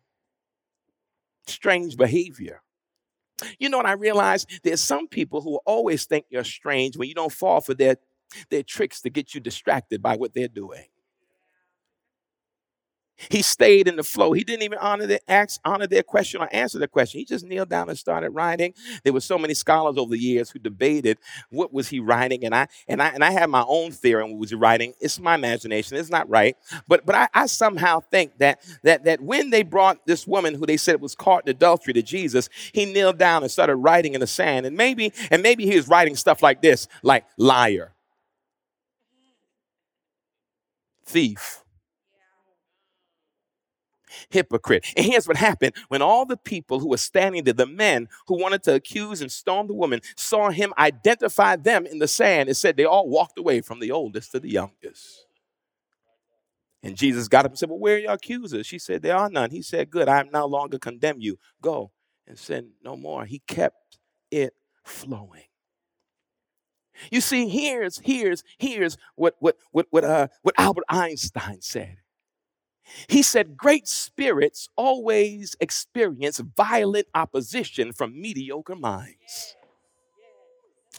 Strange 1.47 1.97
behavior. 1.97 2.61
You 3.57 3.69
know 3.69 3.77
what 3.77 3.87
I 3.87 3.93
realize? 3.93 4.45
There's 4.63 4.81
some 4.81 5.07
people 5.07 5.41
who 5.41 5.59
always 5.65 6.05
think 6.05 6.25
you're 6.29 6.43
strange 6.43 6.95
when 6.95 7.09
you 7.09 7.15
don't 7.15 7.31
fall 7.31 7.61
for 7.61 7.73
their, 7.73 7.97
their 8.51 8.61
tricks 8.61 9.01
to 9.01 9.09
get 9.09 9.33
you 9.33 9.41
distracted 9.41 10.01
by 10.01 10.15
what 10.15 10.35
they're 10.35 10.47
doing. 10.47 10.85
He 13.29 13.41
stayed 13.41 13.87
in 13.87 13.95
the 13.95 14.03
flow. 14.03 14.33
He 14.33 14.43
didn't 14.43 14.63
even 14.63 14.79
honor 14.79 15.05
their 15.05 15.19
ask, 15.27 15.59
honor 15.63 15.87
their 15.87 16.03
question 16.03 16.41
or 16.41 16.49
answer 16.51 16.79
their 16.79 16.87
question. 16.87 17.19
He 17.19 17.25
just 17.25 17.45
kneeled 17.45 17.69
down 17.69 17.89
and 17.89 17.97
started 17.97 18.31
writing. 18.31 18.73
There 19.03 19.13
were 19.13 19.21
so 19.21 19.37
many 19.37 19.53
scholars 19.53 19.97
over 19.97 20.11
the 20.11 20.19
years 20.19 20.49
who 20.49 20.59
debated 20.59 21.17
what 21.49 21.73
was 21.73 21.89
he 21.89 21.99
writing, 21.99 22.43
and 22.45 22.55
I 22.55 22.67
and 22.87 23.01
I 23.01 23.09
and 23.09 23.23
I 23.23 23.31
have 23.31 23.49
my 23.49 23.63
own 23.67 23.91
theory 23.91 24.23
on 24.23 24.31
what 24.31 24.39
was 24.39 24.49
he 24.49 24.55
writing. 24.55 24.93
It's 24.99 25.19
my 25.19 25.35
imagination. 25.35 25.97
It's 25.97 26.09
not 26.09 26.29
right, 26.29 26.55
but 26.87 27.05
but 27.05 27.15
I, 27.15 27.27
I 27.33 27.45
somehow 27.45 27.99
think 27.99 28.37
that 28.39 28.63
that 28.83 29.03
that 29.05 29.21
when 29.21 29.49
they 29.49 29.63
brought 29.63 30.05
this 30.05 30.25
woman 30.25 30.55
who 30.55 30.65
they 30.65 30.77
said 30.77 31.01
was 31.01 31.15
caught 31.15 31.45
in 31.45 31.51
adultery 31.51 31.93
to 31.93 32.01
Jesus, 32.01 32.49
he 32.73 32.85
kneeled 32.85 33.17
down 33.17 33.43
and 33.43 33.51
started 33.51 33.75
writing 33.75 34.13
in 34.13 34.21
the 34.21 34.27
sand, 34.27 34.65
and 34.65 34.75
maybe 34.75 35.13
and 35.29 35.43
maybe 35.43 35.65
he 35.65 35.75
was 35.75 35.87
writing 35.87 36.15
stuff 36.15 36.41
like 36.41 36.61
this, 36.61 36.87
like 37.03 37.25
liar, 37.37 37.93
thief 41.05 41.60
hypocrite. 44.29 44.85
And 44.95 45.05
here's 45.05 45.27
what 45.27 45.37
happened 45.37 45.75
when 45.87 46.01
all 46.01 46.25
the 46.25 46.37
people 46.37 46.79
who 46.79 46.89
were 46.89 46.97
standing 46.97 47.43
there, 47.43 47.53
the 47.53 47.65
men 47.65 48.07
who 48.27 48.39
wanted 48.39 48.63
to 48.63 48.75
accuse 48.75 49.21
and 49.21 49.31
stone 49.31 49.67
the 49.67 49.73
woman, 49.73 50.01
saw 50.15 50.49
him 50.49 50.73
identify 50.77 51.55
them 51.55 51.85
in 51.85 51.99
the 51.99 52.07
sand, 52.07 52.49
it 52.49 52.55
said 52.55 52.77
they 52.77 52.85
all 52.85 53.09
walked 53.09 53.37
away 53.37 53.61
from 53.61 53.79
the 53.79 53.91
oldest 53.91 54.31
to 54.31 54.39
the 54.39 54.49
youngest. 54.49 55.25
And 56.83 56.97
Jesus 56.97 57.27
got 57.27 57.45
up 57.45 57.51
and 57.51 57.59
said, 57.59 57.69
Well, 57.69 57.79
where 57.79 57.95
are 57.95 57.99
your 57.99 58.13
accusers? 58.13 58.65
She 58.65 58.79
said, 58.79 59.01
There 59.01 59.15
are 59.15 59.29
none. 59.29 59.51
He 59.51 59.61
said, 59.61 59.91
Good, 59.91 60.09
I 60.09 60.19
am 60.19 60.29
no 60.31 60.45
longer 60.45 60.79
condemn 60.79 61.19
you. 61.19 61.37
Go 61.61 61.91
and 62.27 62.37
sin 62.37 62.71
no 62.83 62.95
more. 62.95 63.25
He 63.25 63.39
kept 63.47 63.99
it 64.31 64.53
flowing. 64.83 65.43
You 67.09 67.21
see, 67.21 67.47
here's 67.47 67.99
here's 67.99 68.43
here's 68.57 68.97
what 69.15 69.35
what 69.39 69.57
what 69.71 69.87
what 69.89 70.03
uh 70.03 70.27
what 70.41 70.55
Albert 70.57 70.83
Einstein 70.89 71.61
said. 71.61 71.97
He 73.07 73.21
said, 73.21 73.57
Great 73.57 73.87
spirits 73.87 74.69
always 74.75 75.55
experience 75.59 76.39
violent 76.39 77.07
opposition 77.13 77.93
from 77.93 78.19
mediocre 78.19 78.75
minds. 78.75 79.55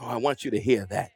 Oh, 0.01 0.07
I 0.07 0.17
want 0.17 0.45
you 0.45 0.51
to 0.51 0.61
hear 0.61 0.87
that. 0.87 1.13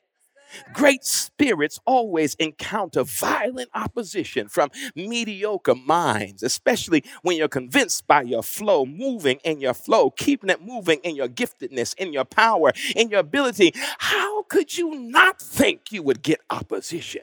Great 0.73 1.05
spirits 1.05 1.81
always 1.87 2.35
encounter 2.37 3.03
violent 3.05 3.69
opposition 3.75 4.49
from 4.49 4.71
mediocre 4.95 5.75
minds, 5.75 6.43
especially 6.43 7.05
when 7.23 7.37
you're 7.37 7.49
convinced 7.49 8.07
by 8.07 8.23
your 8.23 8.43
flow, 8.43 8.87
moving 8.87 9.39
in 9.45 9.61
your 9.61 9.75
flow, 9.75 10.11
keeping 10.11 10.51
it 10.51 10.63
moving 10.63 11.01
in 11.03 11.17
your 11.17 11.29
giftedness, 11.29 11.95
in 11.97 12.13
your 12.13 12.25
power, 12.25 12.73
in 12.95 13.11
your 13.11 13.21
ability. 13.21 13.73
How 13.99 14.43
could 14.45 14.79
you 14.79 14.95
not 14.95 15.41
think 15.41 15.93
you 15.93 16.03
would 16.03 16.23
get 16.23 16.41
opposition? 16.51 17.23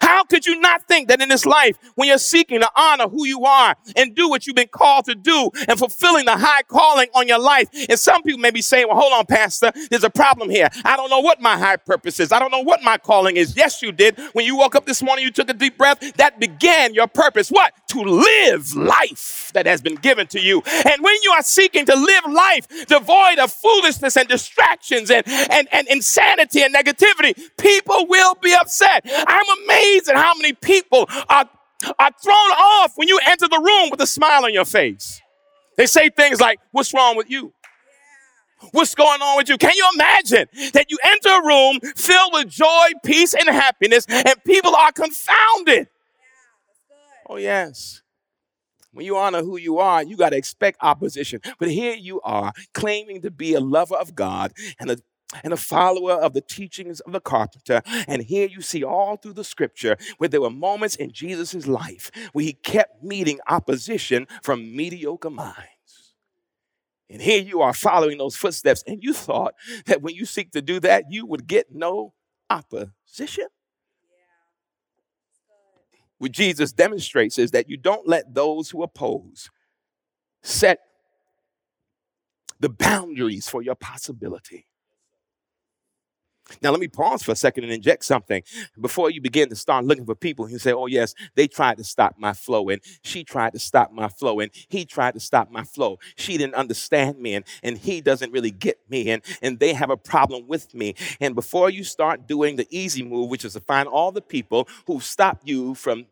How 0.00 0.24
could 0.24 0.46
you 0.46 0.60
not 0.60 0.86
think 0.88 1.08
that 1.08 1.20
in 1.20 1.28
this 1.28 1.44
life, 1.46 1.76
when 1.94 2.08
you're 2.08 2.18
seeking 2.18 2.60
to 2.60 2.70
honor 2.76 3.08
who 3.08 3.26
you 3.26 3.44
are 3.44 3.76
and 3.96 4.14
do 4.14 4.28
what 4.28 4.46
you've 4.46 4.56
been 4.56 4.68
called 4.68 5.06
to 5.06 5.14
do 5.14 5.50
and 5.68 5.78
fulfilling 5.78 6.24
the 6.24 6.36
high 6.36 6.62
calling 6.62 7.08
on 7.14 7.28
your 7.28 7.38
life? 7.38 7.68
And 7.88 7.98
some 7.98 8.22
people 8.22 8.40
may 8.40 8.50
be 8.50 8.62
saying, 8.62 8.86
well, 8.88 8.98
hold 8.98 9.12
on, 9.12 9.26
Pastor, 9.26 9.72
there's 9.90 10.04
a 10.04 10.10
problem 10.10 10.50
here. 10.50 10.68
I 10.84 10.96
don't 10.96 11.10
know 11.10 11.20
what 11.20 11.40
my 11.40 11.58
high 11.58 11.76
purpose 11.76 12.20
is. 12.20 12.32
I 12.32 12.38
don't 12.38 12.50
know 12.50 12.62
what 12.62 12.82
my 12.82 12.98
calling 12.98 13.36
is. 13.36 13.56
Yes, 13.56 13.82
you 13.82 13.92
did. 13.92 14.18
When 14.32 14.44
you 14.44 14.56
woke 14.56 14.74
up 14.74 14.86
this 14.86 15.02
morning, 15.02 15.24
you 15.24 15.30
took 15.30 15.50
a 15.50 15.54
deep 15.54 15.76
breath. 15.76 16.14
That 16.16 16.38
began 16.38 16.94
your 16.94 17.08
purpose. 17.08 17.50
What? 17.50 17.72
To 17.88 18.00
live 18.00 18.74
life 18.74 19.50
that 19.54 19.66
has 19.66 19.80
been 19.80 19.96
given 19.96 20.26
to 20.28 20.40
you. 20.40 20.62
And 20.86 21.02
when 21.02 21.16
you 21.22 21.32
are 21.32 21.42
seeking 21.42 21.86
to 21.86 21.94
live 21.94 22.24
life 22.30 22.86
devoid 22.86 23.38
of 23.38 23.52
foolishness 23.52 24.16
and 24.16 24.28
distractions 24.28 25.10
and, 25.10 25.26
and, 25.50 25.68
and 25.72 25.88
insanity 25.88 26.62
and 26.62 26.74
negativity, 26.74 27.34
people 27.58 28.06
will 28.06 28.34
be 28.36 28.54
upset. 28.54 29.04
I'm 29.26 29.46
amazed 29.64 29.71
amazed 29.72 30.08
at 30.08 30.16
how 30.16 30.34
many 30.34 30.52
people 30.52 31.06
are, 31.28 31.48
are 31.98 32.10
thrown 32.22 32.34
off 32.34 32.92
when 32.96 33.08
you 33.08 33.18
enter 33.26 33.48
the 33.48 33.58
room 33.58 33.90
with 33.90 34.00
a 34.00 34.06
smile 34.06 34.44
on 34.44 34.52
your 34.52 34.64
face. 34.64 35.20
They 35.76 35.86
say 35.86 36.10
things 36.10 36.40
like, 36.40 36.58
What's 36.70 36.92
wrong 36.92 37.16
with 37.16 37.30
you? 37.30 37.52
What's 38.70 38.94
going 38.94 39.20
on 39.20 39.38
with 39.38 39.48
you? 39.48 39.58
Can 39.58 39.72
you 39.74 39.88
imagine 39.94 40.46
that 40.72 40.86
you 40.88 40.96
enter 41.04 41.30
a 41.30 41.44
room 41.44 41.80
filled 41.96 42.32
with 42.32 42.48
joy, 42.48 42.86
peace, 43.04 43.34
and 43.34 43.48
happiness, 43.48 44.06
and 44.08 44.34
people 44.46 44.76
are 44.76 44.92
confounded? 44.92 45.88
Oh, 47.28 47.36
yes. 47.36 48.02
When 48.92 49.04
you 49.04 49.16
honor 49.16 49.42
who 49.42 49.56
you 49.56 49.78
are, 49.78 50.04
you 50.04 50.16
got 50.16 50.30
to 50.30 50.36
expect 50.36 50.78
opposition. 50.80 51.40
But 51.58 51.70
here 51.70 51.94
you 51.94 52.20
are, 52.20 52.52
claiming 52.72 53.22
to 53.22 53.32
be 53.32 53.54
a 53.54 53.60
lover 53.60 53.96
of 53.96 54.14
God 54.14 54.52
and 54.78 54.90
a 54.90 54.98
and 55.42 55.52
a 55.52 55.56
follower 55.56 56.12
of 56.12 56.34
the 56.34 56.40
teachings 56.40 57.00
of 57.00 57.12
the 57.12 57.20
carpenter. 57.20 57.82
And 58.06 58.22
here 58.22 58.48
you 58.48 58.60
see 58.60 58.84
all 58.84 59.16
through 59.16 59.34
the 59.34 59.44
scripture 59.44 59.96
where 60.18 60.28
there 60.28 60.40
were 60.40 60.50
moments 60.50 60.96
in 60.96 61.12
Jesus' 61.12 61.66
life 61.66 62.10
where 62.32 62.44
he 62.44 62.52
kept 62.52 63.02
meeting 63.02 63.38
opposition 63.48 64.26
from 64.42 64.74
mediocre 64.74 65.30
minds. 65.30 65.66
And 67.10 67.20
here 67.20 67.42
you 67.42 67.60
are 67.60 67.74
following 67.74 68.16
those 68.16 68.36
footsteps, 68.36 68.82
and 68.86 69.02
you 69.02 69.12
thought 69.12 69.54
that 69.84 70.00
when 70.00 70.14
you 70.14 70.24
seek 70.24 70.50
to 70.52 70.62
do 70.62 70.80
that, 70.80 71.04
you 71.10 71.26
would 71.26 71.46
get 71.46 71.66
no 71.70 72.14
opposition. 72.48 73.48
What 76.16 76.32
Jesus 76.32 76.72
demonstrates 76.72 77.36
is 77.36 77.50
that 77.50 77.68
you 77.68 77.76
don't 77.76 78.08
let 78.08 78.32
those 78.32 78.70
who 78.70 78.82
oppose 78.82 79.50
set 80.42 80.78
the 82.60 82.68
boundaries 82.68 83.48
for 83.48 83.60
your 83.60 83.74
possibility. 83.74 84.66
Now, 86.60 86.70
let 86.70 86.80
me 86.80 86.88
pause 86.88 87.22
for 87.22 87.32
a 87.32 87.36
second 87.36 87.64
and 87.64 87.72
inject 87.72 88.04
something 88.04 88.42
before 88.80 89.10
you 89.10 89.20
begin 89.20 89.48
to 89.48 89.56
start 89.56 89.84
looking 89.84 90.04
for 90.04 90.14
people 90.14 90.46
who 90.46 90.58
say, 90.58 90.72
Oh, 90.72 90.86
yes, 90.86 91.14
they 91.34 91.46
tried 91.46 91.78
to 91.78 91.84
stop 91.84 92.16
my 92.18 92.32
flow, 92.32 92.68
and 92.68 92.80
she 93.02 93.24
tried 93.24 93.52
to 93.54 93.58
stop 93.58 93.92
my 93.92 94.08
flow, 94.08 94.40
and 94.40 94.50
he 94.68 94.84
tried 94.84 95.14
to 95.14 95.20
stop 95.20 95.50
my 95.50 95.64
flow. 95.64 95.98
She 96.16 96.36
didn't 96.36 96.54
understand 96.54 97.18
me, 97.18 97.34
and, 97.34 97.44
and 97.62 97.78
he 97.78 98.00
doesn't 98.00 98.32
really 98.32 98.50
get 98.50 98.78
me, 98.88 99.10
and, 99.10 99.22
and 99.40 99.58
they 99.58 99.72
have 99.72 99.90
a 99.90 99.96
problem 99.96 100.46
with 100.48 100.74
me. 100.74 100.94
And 101.20 101.34
before 101.34 101.70
you 101.70 101.84
start 101.84 102.26
doing 102.26 102.56
the 102.56 102.66
easy 102.70 103.02
move, 103.02 103.30
which 103.30 103.44
is 103.44 103.54
to 103.54 103.60
find 103.60 103.88
all 103.88 104.12
the 104.12 104.22
people 104.22 104.68
who 104.86 105.00
stop 105.00 105.40
you 105.44 105.74
from 105.74 106.06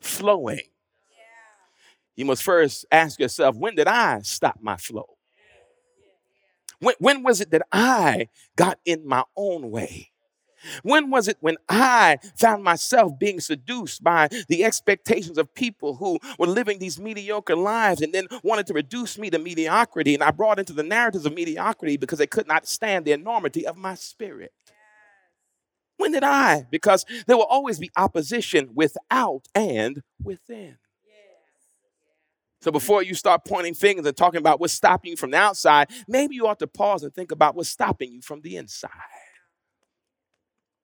flowing, 0.00 0.60
you 2.16 2.24
must 2.24 2.42
first 2.42 2.86
ask 2.90 3.20
yourself, 3.20 3.56
When 3.56 3.74
did 3.74 3.86
I 3.86 4.20
stop 4.22 4.58
my 4.60 4.76
flow? 4.76 5.15
When, 6.80 6.94
when 6.98 7.22
was 7.22 7.40
it 7.40 7.50
that 7.50 7.66
I 7.72 8.28
got 8.56 8.78
in 8.84 9.06
my 9.06 9.24
own 9.36 9.70
way? 9.70 10.10
When 10.82 11.10
was 11.10 11.28
it 11.28 11.36
when 11.40 11.56
I 11.68 12.18
found 12.36 12.64
myself 12.64 13.18
being 13.18 13.40
seduced 13.40 14.02
by 14.02 14.28
the 14.48 14.64
expectations 14.64 15.38
of 15.38 15.54
people 15.54 15.96
who 15.96 16.18
were 16.38 16.46
living 16.46 16.78
these 16.78 16.98
mediocre 16.98 17.56
lives 17.56 18.00
and 18.00 18.12
then 18.12 18.26
wanted 18.42 18.66
to 18.68 18.74
reduce 18.74 19.18
me 19.18 19.30
to 19.30 19.38
mediocrity? 19.38 20.14
And 20.14 20.22
I 20.22 20.30
brought 20.30 20.58
into 20.58 20.72
the 20.72 20.82
narratives 20.82 21.26
of 21.26 21.34
mediocrity 21.34 21.96
because 21.96 22.18
they 22.18 22.26
could 22.26 22.48
not 22.48 22.66
stand 22.66 23.04
the 23.04 23.12
enormity 23.12 23.66
of 23.66 23.76
my 23.76 23.94
spirit. 23.94 24.52
When 25.98 26.12
did 26.12 26.24
I? 26.24 26.66
Because 26.70 27.04
there 27.26 27.36
will 27.36 27.44
always 27.44 27.78
be 27.78 27.90
opposition 27.96 28.70
without 28.74 29.48
and 29.54 30.02
within. 30.22 30.76
So 32.66 32.72
before 32.72 33.00
you 33.04 33.14
start 33.14 33.44
pointing 33.44 33.74
fingers 33.74 34.04
and 34.06 34.16
talking 34.16 34.40
about 34.40 34.58
what's 34.58 34.72
stopping 34.72 35.12
you 35.12 35.16
from 35.16 35.30
the 35.30 35.36
outside, 35.36 35.88
maybe 36.08 36.34
you 36.34 36.48
ought 36.48 36.58
to 36.58 36.66
pause 36.66 37.04
and 37.04 37.14
think 37.14 37.30
about 37.30 37.54
what's 37.54 37.68
stopping 37.68 38.10
you 38.10 38.20
from 38.20 38.40
the 38.40 38.56
inside. 38.56 38.90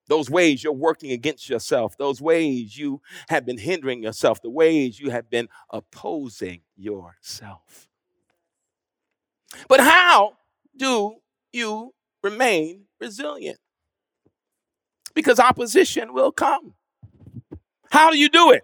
Those 0.07 0.29
ways 0.29 0.63
you're 0.63 0.71
working 0.71 1.11
against 1.11 1.49
yourself, 1.49 1.97
those 1.97 2.21
ways 2.21 2.77
you 2.77 3.01
have 3.27 3.45
been 3.45 3.57
hindering 3.57 4.01
yourself, 4.01 4.41
the 4.41 4.49
ways 4.49 4.97
you 4.97 5.09
have 5.09 5.29
been 5.29 5.49
opposing 5.71 6.61
yourself. 6.77 7.89
But 9.67 9.81
how 9.81 10.37
do 10.77 11.15
you 11.51 11.93
remain 12.23 12.85
resilient? 12.97 13.59
Because 15.13 15.37
opposition 15.37 16.13
will 16.13 16.31
come. 16.31 16.75
How 17.91 18.09
do 18.09 18.17
you 18.17 18.29
do 18.29 18.51
it? 18.51 18.63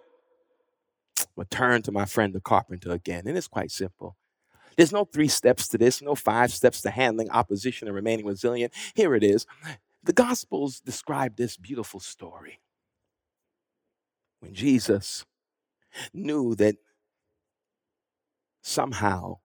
I'm 1.39 1.47
turn 1.47 1.81
to 1.83 1.91
my 1.91 2.05
friend 2.05 2.33
the 2.33 2.41
carpenter 2.41 2.91
again, 2.91 3.27
and 3.27 3.37
it's 3.37 3.47
quite 3.47 3.71
simple. 3.71 4.15
There's 4.77 4.91
no 4.91 5.05
three 5.05 5.27
steps 5.27 5.67
to 5.69 5.77
this, 5.77 6.01
no 6.01 6.15
five 6.15 6.53
steps 6.53 6.81
to 6.81 6.89
handling 6.89 7.29
opposition 7.31 7.87
and 7.87 7.95
remaining 7.95 8.25
resilient. 8.25 8.73
Here 8.93 9.13
it 9.15 9.23
is. 9.23 9.45
The 10.03 10.13
Gospels 10.13 10.79
describe 10.79 11.35
this 11.35 11.57
beautiful 11.57 11.99
story. 11.99 12.59
When 14.39 14.53
Jesus 14.53 15.25
knew 16.13 16.55
that 16.55 16.77
somehow, 18.61 19.39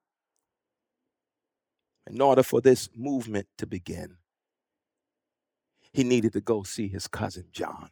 in 2.09 2.21
order 2.21 2.43
for 2.43 2.61
this 2.61 2.89
movement 2.95 3.49
to 3.59 3.67
begin, 3.67 4.19
he 5.93 6.05
needed 6.05 6.33
to 6.35 6.41
go 6.41 6.63
see 6.63 6.89
his 6.89 7.09
cousin 7.09 7.47
John. 7.53 7.91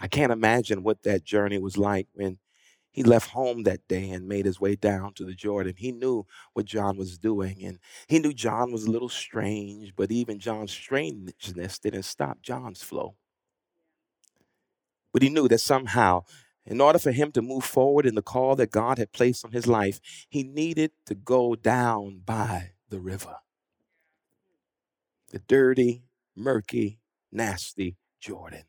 I 0.00 0.08
can't 0.08 0.32
imagine 0.32 0.82
what 0.82 1.02
that 1.04 1.24
journey 1.24 1.58
was 1.58 1.78
like 1.78 2.08
when 2.12 2.38
he 2.90 3.02
left 3.02 3.30
home 3.30 3.64
that 3.64 3.86
day 3.88 4.10
and 4.10 4.26
made 4.26 4.46
his 4.46 4.58
way 4.58 4.74
down 4.74 5.12
to 5.14 5.24
the 5.24 5.34
Jordan. 5.34 5.74
He 5.76 5.92
knew 5.92 6.26
what 6.54 6.64
John 6.64 6.96
was 6.96 7.18
doing, 7.18 7.62
and 7.62 7.78
he 8.08 8.18
knew 8.18 8.32
John 8.32 8.72
was 8.72 8.84
a 8.84 8.90
little 8.90 9.08
strange, 9.08 9.94
but 9.94 10.10
even 10.10 10.38
John's 10.38 10.72
strangeness 10.72 11.78
didn't 11.78 12.04
stop 12.04 12.40
John's 12.40 12.82
flow. 12.82 13.16
But 15.12 15.22
he 15.22 15.28
knew 15.28 15.48
that 15.48 15.60
somehow, 15.60 16.24
in 16.64 16.80
order 16.80 16.98
for 16.98 17.12
him 17.12 17.32
to 17.32 17.42
move 17.42 17.64
forward 17.64 18.06
in 18.06 18.14
the 18.14 18.22
call 18.22 18.56
that 18.56 18.70
God 18.70 18.98
had 18.98 19.12
placed 19.12 19.44
on 19.44 19.52
his 19.52 19.66
life, 19.66 20.00
he 20.28 20.42
needed 20.42 20.92
to 21.06 21.14
go 21.14 21.54
down 21.54 22.22
by 22.24 22.72
the 22.88 23.00
river. 23.00 23.36
The 25.32 25.38
dirty, 25.38 26.04
murky, 26.34 27.00
nasty 27.30 27.96
Jordan. 28.20 28.64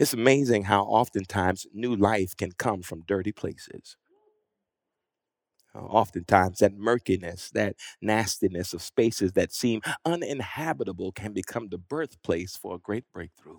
It's 0.00 0.12
amazing 0.12 0.64
how 0.64 0.82
oftentimes 0.84 1.66
new 1.72 1.94
life 1.96 2.36
can 2.36 2.52
come 2.52 2.82
from 2.82 3.02
dirty 3.06 3.32
places. 3.32 3.96
Oftentimes, 5.74 6.60
that 6.60 6.72
murkiness, 6.74 7.50
that 7.50 7.76
nastiness 8.00 8.72
of 8.74 8.82
spaces 8.82 9.32
that 9.34 9.52
seem 9.52 9.82
uninhabitable 10.04 11.12
can 11.12 11.32
become 11.32 11.68
the 11.68 11.78
birthplace 11.78 12.56
for 12.56 12.74
a 12.76 12.78
great 12.78 13.04
breakthrough. 13.12 13.58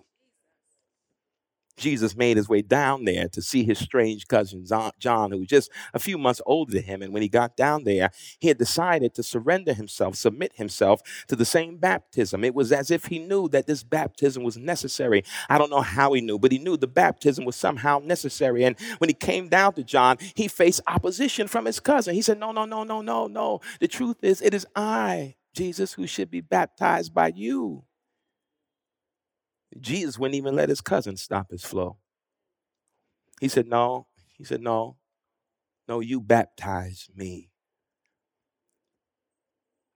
Jesus 1.76 2.16
made 2.16 2.36
his 2.36 2.48
way 2.48 2.62
down 2.62 3.04
there 3.04 3.28
to 3.28 3.42
see 3.42 3.64
his 3.64 3.78
strange 3.78 4.28
cousin 4.28 4.64
John, 4.98 5.30
who 5.30 5.38
was 5.38 5.48
just 5.48 5.70
a 5.92 5.98
few 5.98 6.18
months 6.18 6.40
older 6.46 6.72
than 6.72 6.84
him. 6.84 7.02
And 7.02 7.12
when 7.12 7.22
he 7.22 7.28
got 7.28 7.56
down 7.56 7.84
there, 7.84 8.10
he 8.38 8.48
had 8.48 8.58
decided 8.58 9.14
to 9.14 9.22
surrender 9.22 9.74
himself, 9.74 10.16
submit 10.16 10.52
himself 10.56 11.02
to 11.28 11.36
the 11.36 11.44
same 11.44 11.76
baptism. 11.76 12.44
It 12.44 12.54
was 12.54 12.72
as 12.72 12.90
if 12.90 13.06
he 13.06 13.18
knew 13.18 13.48
that 13.50 13.66
this 13.66 13.82
baptism 13.82 14.42
was 14.42 14.56
necessary. 14.56 15.24
I 15.48 15.58
don't 15.58 15.70
know 15.70 15.82
how 15.82 16.12
he 16.12 16.20
knew, 16.20 16.38
but 16.38 16.52
he 16.52 16.58
knew 16.58 16.76
the 16.76 16.86
baptism 16.86 17.44
was 17.44 17.56
somehow 17.56 18.00
necessary. 18.02 18.64
And 18.64 18.76
when 18.98 19.08
he 19.08 19.14
came 19.14 19.48
down 19.48 19.74
to 19.74 19.84
John, 19.84 20.18
he 20.34 20.48
faced 20.48 20.80
opposition 20.86 21.48
from 21.48 21.66
his 21.66 21.80
cousin. 21.80 22.14
He 22.14 22.22
said, 22.22 22.38
No, 22.38 22.52
no, 22.52 22.64
no, 22.64 22.84
no, 22.84 23.02
no, 23.02 23.26
no. 23.26 23.60
The 23.80 23.88
truth 23.88 24.22
is, 24.22 24.40
it 24.40 24.54
is 24.54 24.66
I, 24.74 25.36
Jesus, 25.54 25.92
who 25.94 26.06
should 26.06 26.30
be 26.30 26.40
baptized 26.40 27.14
by 27.14 27.32
you. 27.34 27.84
Jesus 29.80 30.18
wouldn't 30.18 30.36
even 30.36 30.54
let 30.54 30.68
his 30.68 30.80
cousin 30.80 31.16
stop 31.16 31.50
his 31.50 31.64
flow. 31.64 31.98
He 33.40 33.48
said, 33.48 33.66
No. 33.66 34.06
He 34.36 34.44
said, 34.44 34.60
No. 34.60 34.96
No, 35.88 36.00
you 36.00 36.20
baptize 36.20 37.08
me. 37.14 37.50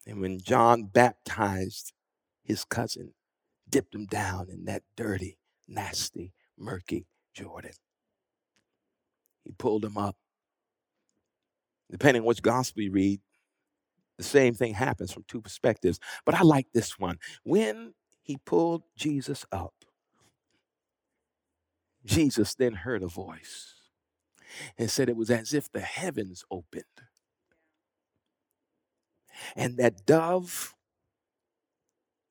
And 0.07 0.21
when 0.21 0.41
John 0.41 0.85
baptized 0.85 1.93
his 2.43 2.65
cousin, 2.65 3.13
dipped 3.69 3.95
him 3.95 4.07
down 4.07 4.49
in 4.51 4.65
that 4.65 4.83
dirty, 4.97 5.39
nasty, 5.69 6.33
murky 6.59 7.07
Jordan, 7.35 7.73
he 9.45 9.53
pulled 9.53 9.85
him 9.85 9.97
up. 9.97 10.17
Depending 11.91 12.23
on 12.23 12.27
which 12.27 12.43
gospel 12.43 12.83
you 12.83 12.93
read, 12.93 13.21
the 14.17 14.25
same 14.25 14.55
thing 14.55 14.75
happens 14.75 15.13
from 15.13 15.25
two 15.27 15.41
perspectives. 15.41 15.99
But 16.25 16.35
I 16.35 16.43
like 16.43 16.67
this 16.73 16.99
one. 16.99 17.19
When 17.43 17.95
he 18.23 18.37
pulled 18.37 18.83
Jesus 18.97 19.45
up. 19.51 19.75
Jesus 22.05 22.55
then 22.55 22.75
heard 22.75 23.03
a 23.03 23.09
voice 23.09 23.75
and 24.79 24.91
said 24.91 25.09
it 25.09 25.17
was 25.17 25.31
as 25.31 25.53
if 25.53 25.71
the 25.71 25.81
heavens 25.81 26.45
opened 26.51 26.85
and 29.57 29.77
that 29.79 30.07
dove 30.07 30.75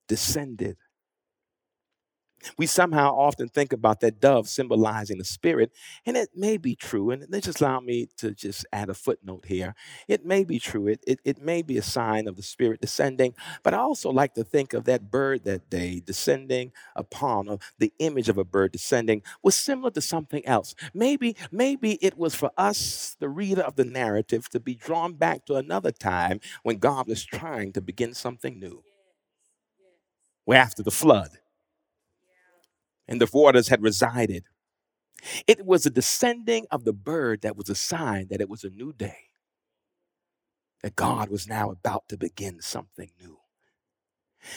descended 0.08 0.78
we 2.58 2.66
somehow 2.66 3.16
often 3.16 3.50
think 3.50 3.74
about 3.74 4.00
that 4.02 4.20
dove 4.20 4.48
symbolizing 4.48 5.18
the 5.18 5.26
spirit, 5.26 5.72
and 6.06 6.18
it 6.18 6.30
may 6.36 6.58
be 6.58 6.76
true. 6.76 7.12
And 7.12 7.26
just 7.42 7.62
allow 7.62 7.80
me 7.80 8.08
to 8.18 8.32
just 8.32 8.66
add 8.72 8.90
a 8.90 8.94
footnote 8.94 9.46
here. 9.46 9.76
It 10.08 10.26
may 10.26 10.44
be 10.44 10.60
true. 10.60 10.88
It, 10.88 11.04
it, 11.08 11.20
it 11.24 11.42
may 11.42 11.62
be 11.62 11.78
a 11.78 11.82
sign 11.82 12.28
of 12.28 12.36
the 12.36 12.44
spirit 12.44 12.82
descending, 12.82 13.34
but 13.64 13.74
I 13.74 13.78
also 13.78 14.12
like 14.12 14.34
to 14.36 14.44
think 14.44 14.74
of 14.74 14.86
that 14.86 15.10
bird 15.10 15.44
that 15.46 15.70
day 15.70 16.02
descending 16.06 16.72
upon, 16.96 17.48
or 17.48 17.60
the 17.78 17.94
image 18.00 18.30
of 18.30 18.38
a 18.38 18.44
bird 18.44 18.72
descending, 18.72 19.22
was 19.44 19.56
similar 19.56 19.92
to 19.92 20.02
something 20.02 20.46
else. 20.46 20.76
Maybe, 20.94 21.36
maybe 21.52 21.94
it 22.02 22.18
was 22.18 22.36
for 22.36 22.52
us, 22.58 23.16
the 23.20 23.30
reader 23.30 23.62
of 23.62 23.76
the 23.76 23.86
narrative, 23.86 24.50
to 24.50 24.60
be 24.60 24.76
drawn 24.76 25.14
back 25.14 25.46
to 25.46 25.56
another 25.56 25.92
time 25.92 26.40
when 26.64 26.78
God 26.78 27.08
was 27.08 27.24
trying 27.24 27.74
to 27.74 27.82
begin 27.82 28.14
something 28.14 28.60
new. 28.60 28.84
Where 30.46 30.60
after 30.60 30.82
the 30.82 30.92
flood, 30.92 31.40
and 33.10 33.20
the 33.20 33.30
waters 33.34 33.68
had 33.68 33.82
resided. 33.82 34.46
It 35.48 35.66
was 35.66 35.84
the 35.84 35.90
descending 35.90 36.68
of 36.72 36.86
the 36.86 36.94
bird 36.94 37.42
that 37.42 37.58
was 37.58 37.68
a 37.68 37.76
sign 37.76 38.28
that 38.30 38.40
it 38.40 38.48
was 38.48 38.64
a 38.64 38.70
new 38.70 38.94
day, 38.94 39.18
that 40.84 40.96
God 40.96 41.30
was 41.30 41.48
now 41.48 41.72
about 41.72 42.08
to 42.10 42.18
begin 42.18 42.62
something 42.62 43.10
new. 43.20 43.40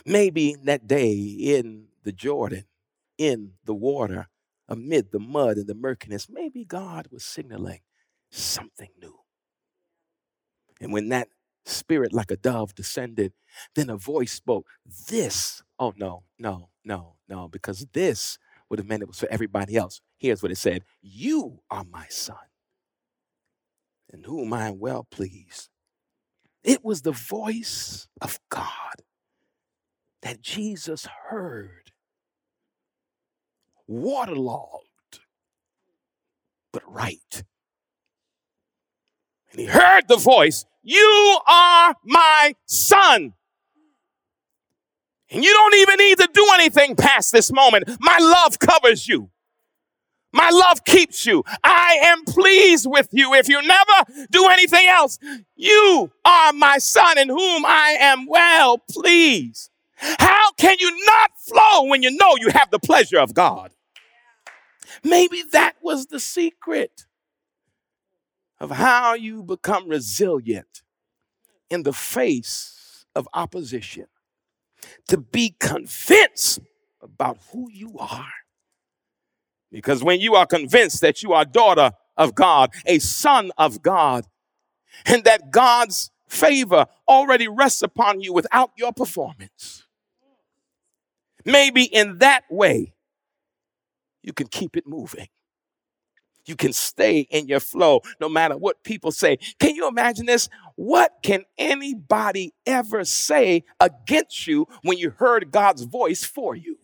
Maybe 0.07 0.55
that 0.65 0.87
day 0.87 1.15
in 1.15 1.87
the 2.05 2.13
Jordan, 2.13 2.67
in 3.17 3.55
the 3.65 3.75
water, 3.75 4.29
amid 4.69 5.11
the 5.11 5.19
mud 5.19 5.57
and 5.57 5.67
the 5.67 5.75
murkiness, 5.75 6.29
maybe 6.31 6.65
God 6.65 7.09
was 7.11 7.25
signaling 7.25 7.81
something 8.31 8.91
new. 9.01 9.19
And 10.81 10.93
when 10.93 11.09
that 11.09 11.29
spirit 11.65 12.13
like 12.13 12.31
a 12.31 12.37
dove 12.37 12.75
descended, 12.75 13.33
then 13.75 13.91
a 13.91 13.97
voice 13.97 14.33
spoke, 14.33 14.67
This, 15.09 15.63
oh 15.79 15.95
no, 15.97 16.25
no, 16.39 16.71
no, 16.85 17.17
no, 17.29 17.49
because 17.49 17.87
this 17.93 18.39
would 18.69 18.79
have 18.79 18.89
meant 18.89 19.03
it 19.03 19.09
was 19.09 19.19
for 19.21 19.31
everybody 19.31 19.77
else. 19.77 20.01
Here's 20.19 20.43
what 20.43 20.53
it 20.53 20.59
said 20.59 20.85
You 21.01 21.61
are 21.71 21.85
my 21.85 22.07
son, 22.09 22.37
in 24.13 24.25
whom 24.25 24.53
I 24.53 24.69
am 24.69 24.79
well 24.79 25.07
pleased. 25.11 25.69
It 26.65 26.85
was 26.85 27.03
the 27.03 27.13
voice 27.13 28.07
of 28.21 28.39
God 28.49 29.03
that 30.23 30.41
Jesus 30.41 31.09
heard, 31.29 31.91
waterlogged, 33.87 35.21
but 36.73 36.83
right. 36.91 37.45
And 39.53 39.61
he 39.61 39.67
heard 39.67 40.09
the 40.09 40.17
voice, 40.17 40.65
You 40.83 41.39
are 41.49 41.95
my 42.05 42.55
son. 42.67 43.35
And 45.31 45.43
you 45.43 45.53
don't 45.53 45.75
even 45.77 45.97
need 45.97 46.19
to 46.19 46.29
do 46.33 46.47
anything 46.55 46.95
past 46.95 47.33
this 47.33 47.53
moment. 47.53 47.89
My 48.01 48.19
love 48.21 48.59
covers 48.59 49.09
you. 49.09 49.31
My 50.33 50.51
love 50.51 50.85
keeps 50.85 51.27
you. 51.27 51.45
I 51.63 51.99
am 52.05 52.25
pleased 52.25 52.87
with 52.89 53.09
you. 53.13 53.35
If 53.35 53.49
you 53.49 53.61
never 53.63 54.27
do 54.31 54.49
anything 54.49 54.87
else, 54.87 55.19
you 55.57 56.11
are 56.25 56.53
my 56.53 56.79
son 56.79 57.19
in 57.19 57.29
whom 57.29 57.65
I 57.67 57.97
am 58.01 58.27
well 58.27 58.79
pleased. 58.79 59.71
How 59.97 60.53
can 60.53 60.77
you 60.81 61.05
not 61.07 61.31
flow 61.47 61.85
when 61.85 62.03
you 62.03 62.11
know 62.11 62.37
you 62.39 62.49
have 62.51 62.71
the 62.71 62.79
pleasure 62.79 63.19
of 63.19 63.35
God? 63.35 63.73
Maybe 65.05 65.43
that 65.53 65.75
was 65.83 66.07
the 66.07 66.21
secret 66.21 67.07
of 68.63 68.71
how 68.71 69.15
you 69.15 69.43
become 69.43 69.89
resilient 69.89 70.83
in 71.69 71.83
the 71.83 71.93
face 71.93 73.05
of 73.13 73.29
opposition 73.35 74.07
to 75.09 75.19
be 75.19 75.57
convinced 75.59 76.61
about 77.03 77.39
who 77.51 77.69
you 77.73 77.99
are. 77.99 78.33
Because 79.73 80.05
when 80.05 80.21
you 80.21 80.37
are 80.37 80.47
convinced 80.47 81.01
that 81.01 81.25
you 81.25 81.33
are 81.33 81.45
daughter 81.45 81.91
of 82.17 82.37
God, 82.37 82.71
a 82.87 83.01
son 83.01 83.51
of 83.59 83.83
God, 83.83 84.29
and 85.07 85.25
that 85.25 85.51
God's 85.51 86.13
favor 86.29 86.87
already 87.09 87.49
rests 87.49 87.83
upon 87.83 88.21
you 88.21 88.33
without 88.33 88.71
your 88.79 88.93
performance, 88.93 89.89
maybe 91.45 91.83
in 91.83 92.19
that 92.19 92.45
way 92.49 92.95
you 94.23 94.33
can 94.33 94.47
keep 94.47 94.77
it 94.77 94.87
moving. 94.87 95.27
You 96.45 96.57
can 96.57 96.73
stay 96.73 97.21
in 97.21 97.47
your 97.47 97.61
flow 97.61 98.01
no 98.21 98.29
matter 98.29 98.57
what 98.57 98.83
people 98.83 99.13
say. 99.13 99.39
Can 99.61 99.75
you 99.77 99.87
imagine 99.87 100.27
this? 100.27 100.49
What 100.75 101.13
can 101.23 101.45
anybody 101.57 102.53
ever 102.67 103.05
say 103.05 103.65
against 103.81 104.47
you 104.47 104.67
when 104.83 104.99
you 104.99 105.11
heard 105.11 105.53
God's 105.53 105.83
voice 105.83 106.25
for 106.25 106.57
you? 106.57 106.79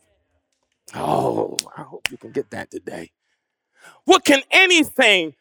Oh, 0.94 1.56
I 1.76 1.82
hope 1.82 2.10
you 2.10 2.16
can 2.16 2.32
get 2.32 2.50
that 2.50 2.70
today. 2.70 3.10
What 4.04 4.24
can 4.24 4.42
anything 4.50 5.34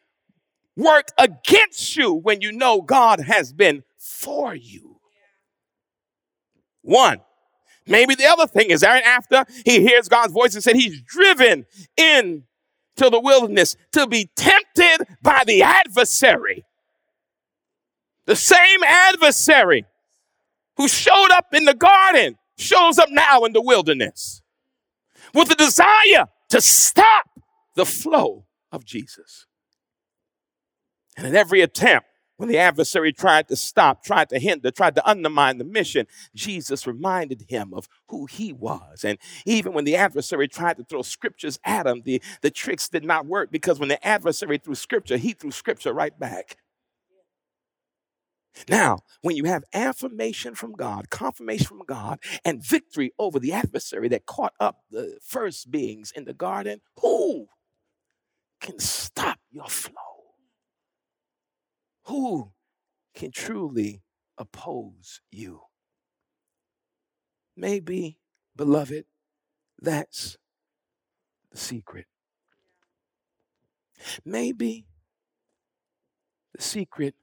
work 0.76 1.08
against 1.16 1.96
you 1.96 2.12
when 2.12 2.40
you 2.40 2.52
know 2.52 2.82
God 2.82 3.20
has 3.20 3.52
been 3.52 3.84
for 3.96 4.54
you? 4.54 5.00
One. 6.82 7.20
Maybe 7.86 8.14
the 8.14 8.26
other 8.26 8.46
thing 8.46 8.70
is 8.70 8.82
Aaron, 8.82 9.02
after 9.04 9.46
he 9.64 9.80
hears 9.80 10.08
God's 10.08 10.32
voice 10.34 10.54
and 10.54 10.62
said 10.62 10.76
he's 10.76 11.00
driven 11.00 11.64
in 11.96 12.44
to 12.98 13.10
the 13.10 13.20
wilderness 13.20 13.76
to 13.92 14.06
be 14.06 14.30
tempted 14.36 15.06
by 15.22 15.42
the 15.46 15.62
adversary. 15.62 16.64
The 18.26 18.36
same 18.36 18.82
adversary 18.84 19.86
who 20.76 20.86
showed 20.88 21.30
up 21.32 21.46
in 21.52 21.64
the 21.64 21.74
garden 21.74 22.36
shows 22.58 22.98
up 22.98 23.08
now 23.10 23.44
in 23.44 23.52
the 23.52 23.62
wilderness 23.62 24.42
with 25.34 25.50
a 25.50 25.54
desire 25.54 26.26
to 26.50 26.60
stop 26.60 27.26
the 27.74 27.86
flow 27.86 28.44
of 28.72 28.84
Jesus. 28.84 29.46
And 31.16 31.26
in 31.26 31.34
every 31.34 31.62
attempt, 31.62 32.06
when 32.38 32.48
the 32.48 32.58
adversary 32.58 33.12
tried 33.12 33.48
to 33.48 33.56
stop, 33.56 34.02
tried 34.02 34.28
to 34.30 34.38
hinder, 34.38 34.70
tried 34.70 34.94
to 34.94 35.08
undermine 35.08 35.58
the 35.58 35.64
mission, 35.64 36.06
Jesus 36.34 36.86
reminded 36.86 37.44
him 37.48 37.74
of 37.74 37.88
who 38.08 38.26
he 38.26 38.52
was. 38.52 39.04
And 39.04 39.18
even 39.44 39.72
when 39.72 39.84
the 39.84 39.96
adversary 39.96 40.48
tried 40.48 40.76
to 40.78 40.84
throw 40.84 41.02
scriptures 41.02 41.58
at 41.64 41.86
him, 41.86 42.02
the, 42.04 42.22
the 42.40 42.50
tricks 42.50 42.88
did 42.88 43.04
not 43.04 43.26
work 43.26 43.50
because 43.50 43.80
when 43.80 43.88
the 43.88 44.04
adversary 44.06 44.58
threw 44.58 44.76
scripture, 44.76 45.16
he 45.16 45.32
threw 45.32 45.50
scripture 45.50 45.92
right 45.92 46.16
back. 46.18 46.56
Now, 48.68 49.00
when 49.22 49.36
you 49.36 49.44
have 49.44 49.64
affirmation 49.74 50.54
from 50.54 50.72
God, 50.72 51.10
confirmation 51.10 51.66
from 51.66 51.82
God, 51.86 52.20
and 52.44 52.64
victory 52.64 53.12
over 53.18 53.38
the 53.38 53.52
adversary 53.52 54.08
that 54.08 54.26
caught 54.26 54.54
up 54.60 54.78
the 54.90 55.18
first 55.22 55.70
beings 55.70 56.12
in 56.14 56.24
the 56.24 56.34
garden, 56.34 56.80
who 57.00 57.48
can 58.60 58.78
stop 58.78 59.38
your 59.50 59.68
flow? 59.68 60.17
Who 62.08 62.52
can 63.14 63.32
truly 63.32 64.02
oppose 64.38 65.20
you? 65.30 65.60
Maybe, 67.54 68.18
beloved, 68.56 69.04
that's 69.78 70.38
the 71.50 71.58
secret. 71.58 72.06
Maybe 74.24 74.86
the 76.54 76.62
secret 76.62 77.14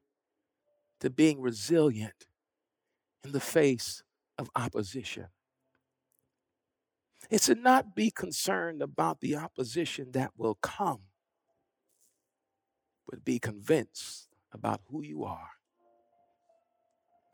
to 1.00 1.10
being 1.10 1.42
resilient 1.42 2.28
in 3.24 3.32
the 3.32 3.40
face 3.40 4.04
of 4.38 4.52
opposition 4.56 5.30
is 7.32 7.42
to 7.42 7.56
not 7.56 7.96
be 7.96 8.12
concerned 8.12 8.84
about 8.84 9.20
the 9.20 9.36
opposition 9.36 10.12
that 10.12 10.34
will 10.38 10.60
come, 10.62 11.00
but 13.10 13.26
be 13.26 13.40
convinced 13.40 14.25
about 14.56 14.80
who 14.90 15.04
you 15.04 15.26
are. 15.26 15.50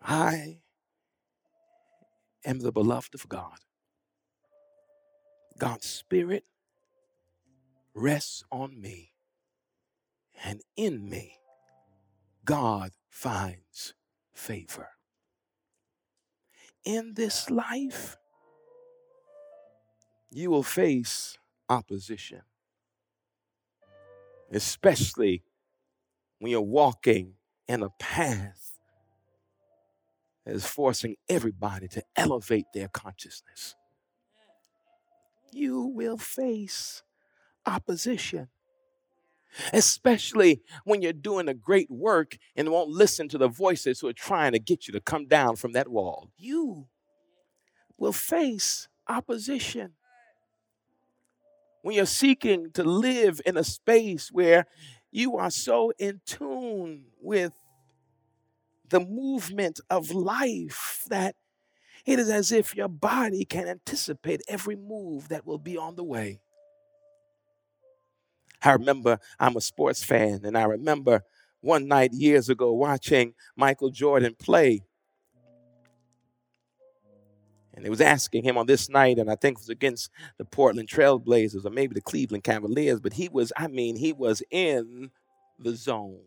I 0.01 0.57
am 2.43 2.59
the 2.59 2.71
beloved 2.71 3.13
of 3.13 3.29
God. 3.29 3.59
God's 5.59 5.85
Spirit 5.85 6.45
rests 7.93 8.43
on 8.51 8.81
me, 8.81 9.11
and 10.43 10.61
in 10.75 11.07
me, 11.07 11.37
God 12.43 12.91
finds 13.09 13.93
favor. 14.33 14.89
In 16.83 17.13
this 17.13 17.51
life, 17.51 18.17
you 20.31 20.49
will 20.49 20.63
face 20.63 21.37
opposition, 21.69 22.41
especially 24.51 25.43
when 26.41 26.49
you're 26.49 26.59
walking 26.59 27.35
in 27.67 27.83
a 27.83 27.89
path 27.99 28.79
that 30.43 30.55
is 30.55 30.65
forcing 30.65 31.15
everybody 31.29 31.87
to 31.87 32.03
elevate 32.15 32.65
their 32.73 32.87
consciousness. 32.87 33.75
You 35.51 35.83
will 35.83 36.17
face 36.17 37.03
opposition, 37.63 38.47
especially 39.71 40.63
when 40.83 41.03
you're 41.03 41.13
doing 41.13 41.47
a 41.47 41.53
great 41.53 41.91
work 41.91 42.39
and 42.55 42.69
won't 42.69 42.89
listen 42.89 43.29
to 43.29 43.37
the 43.37 43.47
voices 43.47 43.99
who 43.99 44.07
are 44.07 44.13
trying 44.13 44.53
to 44.53 44.59
get 44.59 44.87
you 44.87 44.93
to 44.93 44.99
come 44.99 45.27
down 45.27 45.57
from 45.57 45.73
that 45.73 45.89
wall. 45.89 46.31
You 46.37 46.87
will 47.99 48.13
face 48.13 48.87
opposition 49.07 49.91
when 51.83 51.95
you're 51.95 52.07
seeking 52.07 52.71
to 52.71 52.83
live 52.83 53.41
in 53.45 53.57
a 53.57 53.63
space 53.63 54.31
where 54.31 54.65
you 55.11 55.37
are 55.37 55.51
so 55.51 55.91
in 55.99 56.21
tune 56.25 57.05
with 57.21 57.53
the 58.89 58.99
movement 58.99 59.79
of 59.89 60.11
life 60.11 61.05
that 61.09 61.35
it 62.05 62.19
is 62.19 62.29
as 62.29 62.51
if 62.51 62.75
your 62.75 62.87
body 62.89 63.45
can 63.45 63.67
anticipate 63.67 64.41
every 64.47 64.75
move 64.75 65.29
that 65.29 65.45
will 65.45 65.59
be 65.59 65.77
on 65.77 65.95
the 65.95 66.03
way. 66.03 66.41
I 68.63 68.73
remember 68.73 69.19
I'm 69.39 69.55
a 69.55 69.61
sports 69.61 70.03
fan, 70.03 70.41
and 70.43 70.57
I 70.57 70.63
remember 70.63 71.23
one 71.61 71.87
night 71.87 72.11
years 72.13 72.49
ago 72.49 72.71
watching 72.73 73.33
Michael 73.55 73.89
Jordan 73.89 74.35
play 74.39 74.81
and 77.73 77.85
they 77.85 77.89
was 77.89 78.01
asking 78.01 78.43
him 78.43 78.57
on 78.57 78.65
this 78.65 78.89
night, 78.89 79.17
and 79.17 79.29
I 79.29 79.35
think 79.35 79.57
it 79.57 79.61
was 79.61 79.69
against 79.69 80.09
the 80.37 80.45
Portland 80.45 80.89
Trailblazers 80.89 81.65
or 81.65 81.69
maybe 81.69 81.93
the 81.93 82.01
Cleveland 82.01 82.43
Cavaliers, 82.43 82.99
but 82.99 83.13
he 83.13 83.29
was, 83.29 83.53
I 83.55 83.67
mean, 83.67 83.95
he 83.95 84.13
was 84.13 84.43
in 84.51 85.11
the 85.59 85.75
zone. 85.75 86.19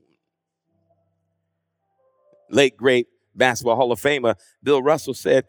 Late 2.51 2.76
great 2.76 3.09
basketball 3.34 3.76
Hall 3.76 3.90
of 3.90 4.01
Famer 4.01 4.36
Bill 4.62 4.82
Russell 4.82 5.14
said 5.14 5.45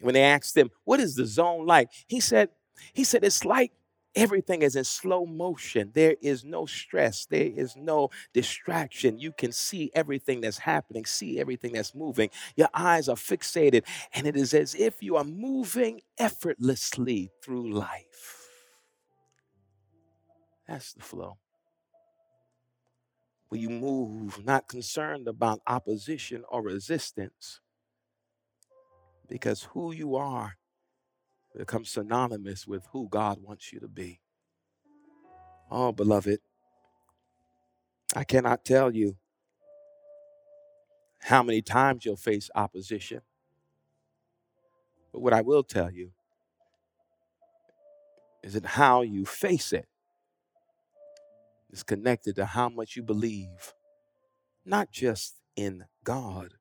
when 0.00 0.14
they 0.14 0.22
asked 0.22 0.56
him, 0.56 0.70
"What 0.84 1.00
is 1.00 1.14
the 1.14 1.24
zone 1.24 1.66
like?" 1.66 1.88
He 2.06 2.20
said, 2.20 2.50
"He 2.92 3.04
said 3.04 3.24
it's 3.24 3.44
like 3.44 3.72
Everything 4.16 4.62
is 4.62 4.74
in 4.74 4.84
slow 4.84 5.24
motion. 5.24 5.92
There 5.94 6.16
is 6.20 6.44
no 6.44 6.66
stress. 6.66 7.26
There 7.26 7.50
is 7.54 7.76
no 7.76 8.10
distraction. 8.34 9.18
You 9.18 9.32
can 9.32 9.52
see 9.52 9.90
everything 9.94 10.40
that's 10.40 10.58
happening, 10.58 11.04
see 11.06 11.38
everything 11.38 11.72
that's 11.74 11.94
moving. 11.94 12.30
Your 12.56 12.68
eyes 12.74 13.08
are 13.08 13.16
fixated, 13.16 13.84
and 14.12 14.26
it 14.26 14.36
is 14.36 14.52
as 14.52 14.74
if 14.74 15.02
you 15.02 15.16
are 15.16 15.24
moving 15.24 16.00
effortlessly 16.18 17.30
through 17.42 17.72
life. 17.72 18.48
That's 20.66 20.92
the 20.92 21.02
flow. 21.02 21.38
When 23.48 23.60
you 23.60 23.70
move, 23.70 24.44
not 24.44 24.66
concerned 24.68 25.28
about 25.28 25.60
opposition 25.66 26.44
or 26.48 26.62
resistance, 26.62 27.60
because 29.28 29.64
who 29.64 29.92
you 29.92 30.16
are 30.16 30.56
become 31.56 31.84
synonymous 31.84 32.66
with 32.66 32.86
who 32.92 33.08
God 33.08 33.38
wants 33.42 33.72
you 33.72 33.80
to 33.80 33.88
be. 33.88 34.20
Oh, 35.70 35.92
beloved, 35.92 36.40
I 38.14 38.24
cannot 38.24 38.64
tell 38.64 38.94
you 38.94 39.16
how 41.22 41.42
many 41.42 41.62
times 41.62 42.04
you'll 42.04 42.16
face 42.16 42.50
opposition. 42.54 43.20
But 45.12 45.20
what 45.20 45.32
I 45.32 45.42
will 45.42 45.62
tell 45.62 45.90
you 45.90 46.12
is 48.42 48.54
that 48.54 48.64
how 48.64 49.02
you 49.02 49.26
face 49.26 49.72
it 49.72 49.86
is 51.70 51.82
connected 51.82 52.36
to 52.36 52.46
how 52.46 52.68
much 52.68 52.96
you 52.96 53.02
believe, 53.02 53.74
not 54.64 54.90
just 54.90 55.36
in 55.56 55.84
God, 56.04 56.54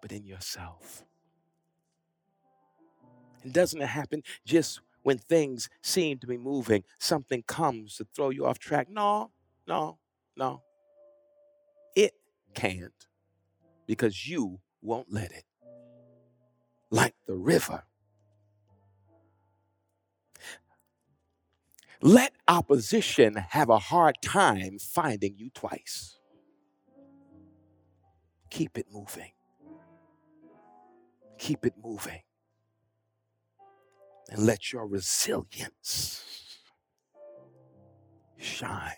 but 0.00 0.12
in 0.12 0.24
yourself. 0.24 1.04
Doesn't 3.52 3.80
it 3.80 3.86
happen 3.86 4.22
just 4.44 4.80
when 5.02 5.18
things 5.18 5.68
seem 5.82 6.18
to 6.18 6.26
be 6.26 6.36
moving? 6.36 6.84
Something 6.98 7.42
comes 7.42 7.96
to 7.96 8.06
throw 8.14 8.30
you 8.30 8.46
off 8.46 8.58
track. 8.58 8.88
No, 8.90 9.30
no, 9.66 9.98
no. 10.36 10.62
It 11.94 12.12
can't 12.54 13.06
because 13.86 14.28
you 14.28 14.60
won't 14.82 15.12
let 15.12 15.32
it. 15.32 15.44
Like 16.90 17.14
the 17.26 17.34
river. 17.34 17.84
Let 22.02 22.32
opposition 22.46 23.34
have 23.36 23.70
a 23.70 23.78
hard 23.78 24.16
time 24.22 24.78
finding 24.78 25.36
you 25.38 25.50
twice. 25.50 26.18
Keep 28.50 28.78
it 28.78 28.86
moving. 28.92 29.32
Keep 31.38 31.66
it 31.66 31.74
moving 31.82 32.20
and 34.28 34.44
let 34.44 34.72
your 34.72 34.86
resilience 34.86 36.22
shine. 38.36 38.92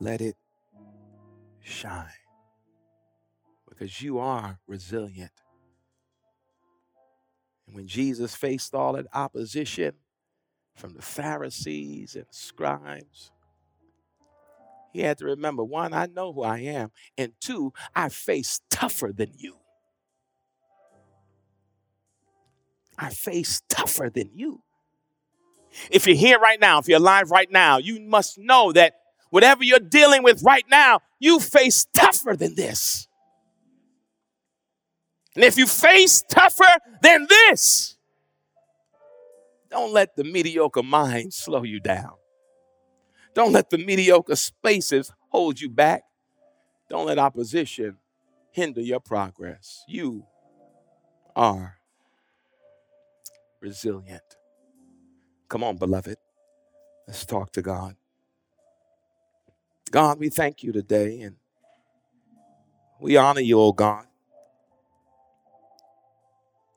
Let 0.00 0.20
it 0.20 0.36
shine 1.60 2.06
because 3.68 4.00
you 4.02 4.18
are 4.18 4.58
resilient. 4.66 5.32
And 7.66 7.76
when 7.76 7.86
Jesus 7.86 8.34
faced 8.34 8.74
all 8.74 8.92
that 8.94 9.06
opposition 9.12 9.94
from 10.76 10.94
the 10.94 11.02
Pharisees 11.02 12.14
and 12.14 12.26
scribes, 12.30 13.32
he 14.92 15.00
had 15.00 15.18
to 15.18 15.26
remember 15.26 15.62
one, 15.62 15.92
I 15.92 16.06
know 16.06 16.32
who 16.32 16.42
I 16.42 16.60
am, 16.60 16.90
and 17.18 17.32
two, 17.40 17.72
I 17.94 18.08
face 18.08 18.60
tougher 18.70 19.12
than 19.14 19.32
you. 19.36 19.56
I 22.98 23.10
face 23.10 23.62
tougher 23.68 24.10
than 24.10 24.30
you. 24.34 24.62
If 25.90 26.06
you're 26.06 26.16
here 26.16 26.38
right 26.38 26.60
now, 26.60 26.78
if 26.78 26.88
you're 26.88 26.98
alive 26.98 27.30
right 27.30 27.50
now, 27.50 27.78
you 27.78 28.00
must 28.00 28.38
know 28.38 28.72
that 28.72 28.94
whatever 29.30 29.62
you're 29.62 29.78
dealing 29.78 30.22
with 30.22 30.42
right 30.42 30.64
now, 30.70 31.00
you 31.18 31.38
face 31.38 31.86
tougher 31.92 32.34
than 32.36 32.54
this. 32.54 33.08
And 35.34 35.44
if 35.44 35.58
you 35.58 35.66
face 35.66 36.24
tougher 36.28 36.64
than 37.02 37.26
this, 37.28 37.98
don't 39.70 39.92
let 39.92 40.16
the 40.16 40.24
mediocre 40.24 40.82
mind 40.82 41.34
slow 41.34 41.62
you 41.62 41.80
down. 41.80 42.12
Don't 43.34 43.52
let 43.52 43.68
the 43.68 43.76
mediocre 43.76 44.36
spaces 44.36 45.12
hold 45.28 45.60
you 45.60 45.68
back. 45.68 46.04
Don't 46.88 47.06
let 47.06 47.18
opposition 47.18 47.98
hinder 48.52 48.80
your 48.80 49.00
progress. 49.00 49.84
You 49.86 50.24
are 51.34 51.76
resilient. 53.66 54.36
Come 55.48 55.64
on, 55.64 55.76
beloved. 55.76 56.16
Let's 57.06 57.26
talk 57.26 57.50
to 57.52 57.62
God. 57.62 57.96
God, 59.90 60.18
we 60.20 60.28
thank 60.28 60.62
you 60.62 60.72
today 60.72 61.20
and 61.20 61.36
we 63.00 63.16
honor 63.16 63.40
you, 63.40 63.60
oh 63.60 63.72
God, 63.72 64.06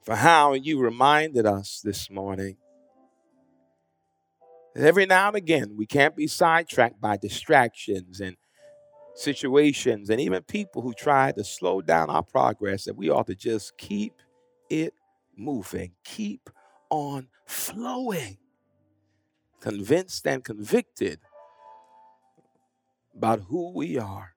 for 0.01 0.15
how 0.15 0.53
you 0.53 0.79
reminded 0.79 1.45
us 1.45 1.81
this 1.83 2.09
morning 2.09 2.57
that 4.75 4.85
every 4.85 5.05
now 5.05 5.27
and 5.27 5.37
again 5.37 5.75
we 5.77 5.85
can't 5.85 6.15
be 6.15 6.27
sidetracked 6.27 6.99
by 6.99 7.17
distractions 7.17 8.19
and 8.19 8.35
situations 9.15 10.09
and 10.09 10.19
even 10.19 10.41
people 10.43 10.81
who 10.81 10.93
try 10.93 11.31
to 11.31 11.43
slow 11.43 11.81
down 11.81 12.09
our 12.09 12.23
progress, 12.23 12.85
that 12.85 12.95
we 12.95 13.09
ought 13.09 13.27
to 13.27 13.35
just 13.35 13.77
keep 13.77 14.13
it 14.69 14.93
moving, 15.35 15.91
keep 16.03 16.49
on 16.89 17.27
flowing. 17.45 18.37
convinced 19.61 20.27
and 20.27 20.43
convicted 20.43 21.19
about 23.15 23.41
who 23.49 23.71
we 23.73 23.97
are, 23.97 24.33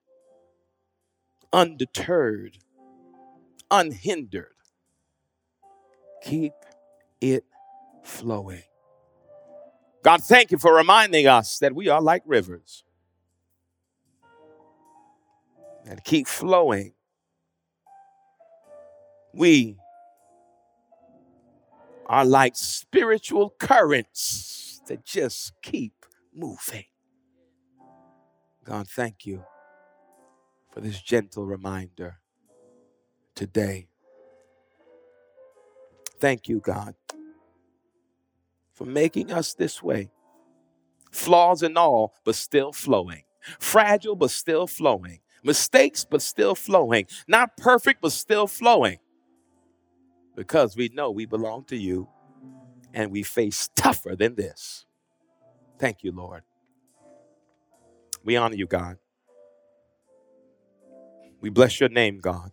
undeterred, 1.53 2.57
unhindered. 3.71 4.47
Keep 6.23 6.53
it 7.21 7.45
flowing. 8.03 8.63
God, 10.03 10.23
thank 10.23 10.51
you 10.51 10.57
for 10.59 10.75
reminding 10.75 11.27
us 11.27 11.59
that 11.59 11.75
we 11.75 11.89
are 11.89 12.01
like 12.01 12.23
rivers 12.25 12.83
and 15.87 16.03
keep 16.03 16.27
flowing. 16.27 16.93
We 19.33 19.77
are 22.07 22.25
like 22.25 22.55
spiritual 22.55 23.55
currents 23.59 24.81
that 24.87 25.05
just 25.05 25.53
keep 25.61 26.05
moving. 26.33 26.85
God, 28.65 28.87
thank 28.87 29.25
you 29.25 29.43
for 30.71 30.81
this 30.81 31.01
gentle 31.01 31.45
reminder 31.45 32.19
today. 33.35 33.87
Thank 36.19 36.47
you, 36.47 36.59
God, 36.59 36.95
for 38.73 38.85
making 38.85 39.31
us 39.31 39.53
this 39.53 39.83
way. 39.83 40.11
Flaws 41.11 41.61
and 41.61 41.77
all, 41.77 42.13
but 42.23 42.35
still 42.35 42.71
flowing. 42.71 43.23
Fragile, 43.59 44.15
but 44.15 44.31
still 44.31 44.65
flowing. 44.67 45.19
Mistakes, 45.43 46.05
but 46.09 46.21
still 46.21 46.55
flowing. 46.55 47.05
Not 47.27 47.57
perfect, 47.57 48.01
but 48.01 48.13
still 48.13 48.47
flowing. 48.47 48.99
Because 50.35 50.75
we 50.75 50.89
know 50.89 51.11
we 51.11 51.25
belong 51.25 51.65
to 51.65 51.77
you 51.77 52.07
and 52.93 53.11
we 53.11 53.23
face 53.23 53.69
tougher 53.75 54.15
than 54.15 54.35
this. 54.35 54.85
Thank 55.79 56.03
you, 56.03 56.11
Lord. 56.11 56.43
We 58.23 58.37
honor 58.37 58.55
you, 58.55 58.67
God. 58.67 58.97
We 61.41 61.49
bless 61.49 61.79
your 61.79 61.89
name, 61.89 62.19
God. 62.19 62.51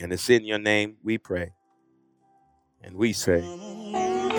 And 0.00 0.12
it's 0.12 0.30
in 0.30 0.44
your 0.44 0.58
name 0.58 0.96
we 1.02 1.18
pray. 1.18 1.52
And 2.82 2.96
we 2.96 3.12
say, 3.12 3.42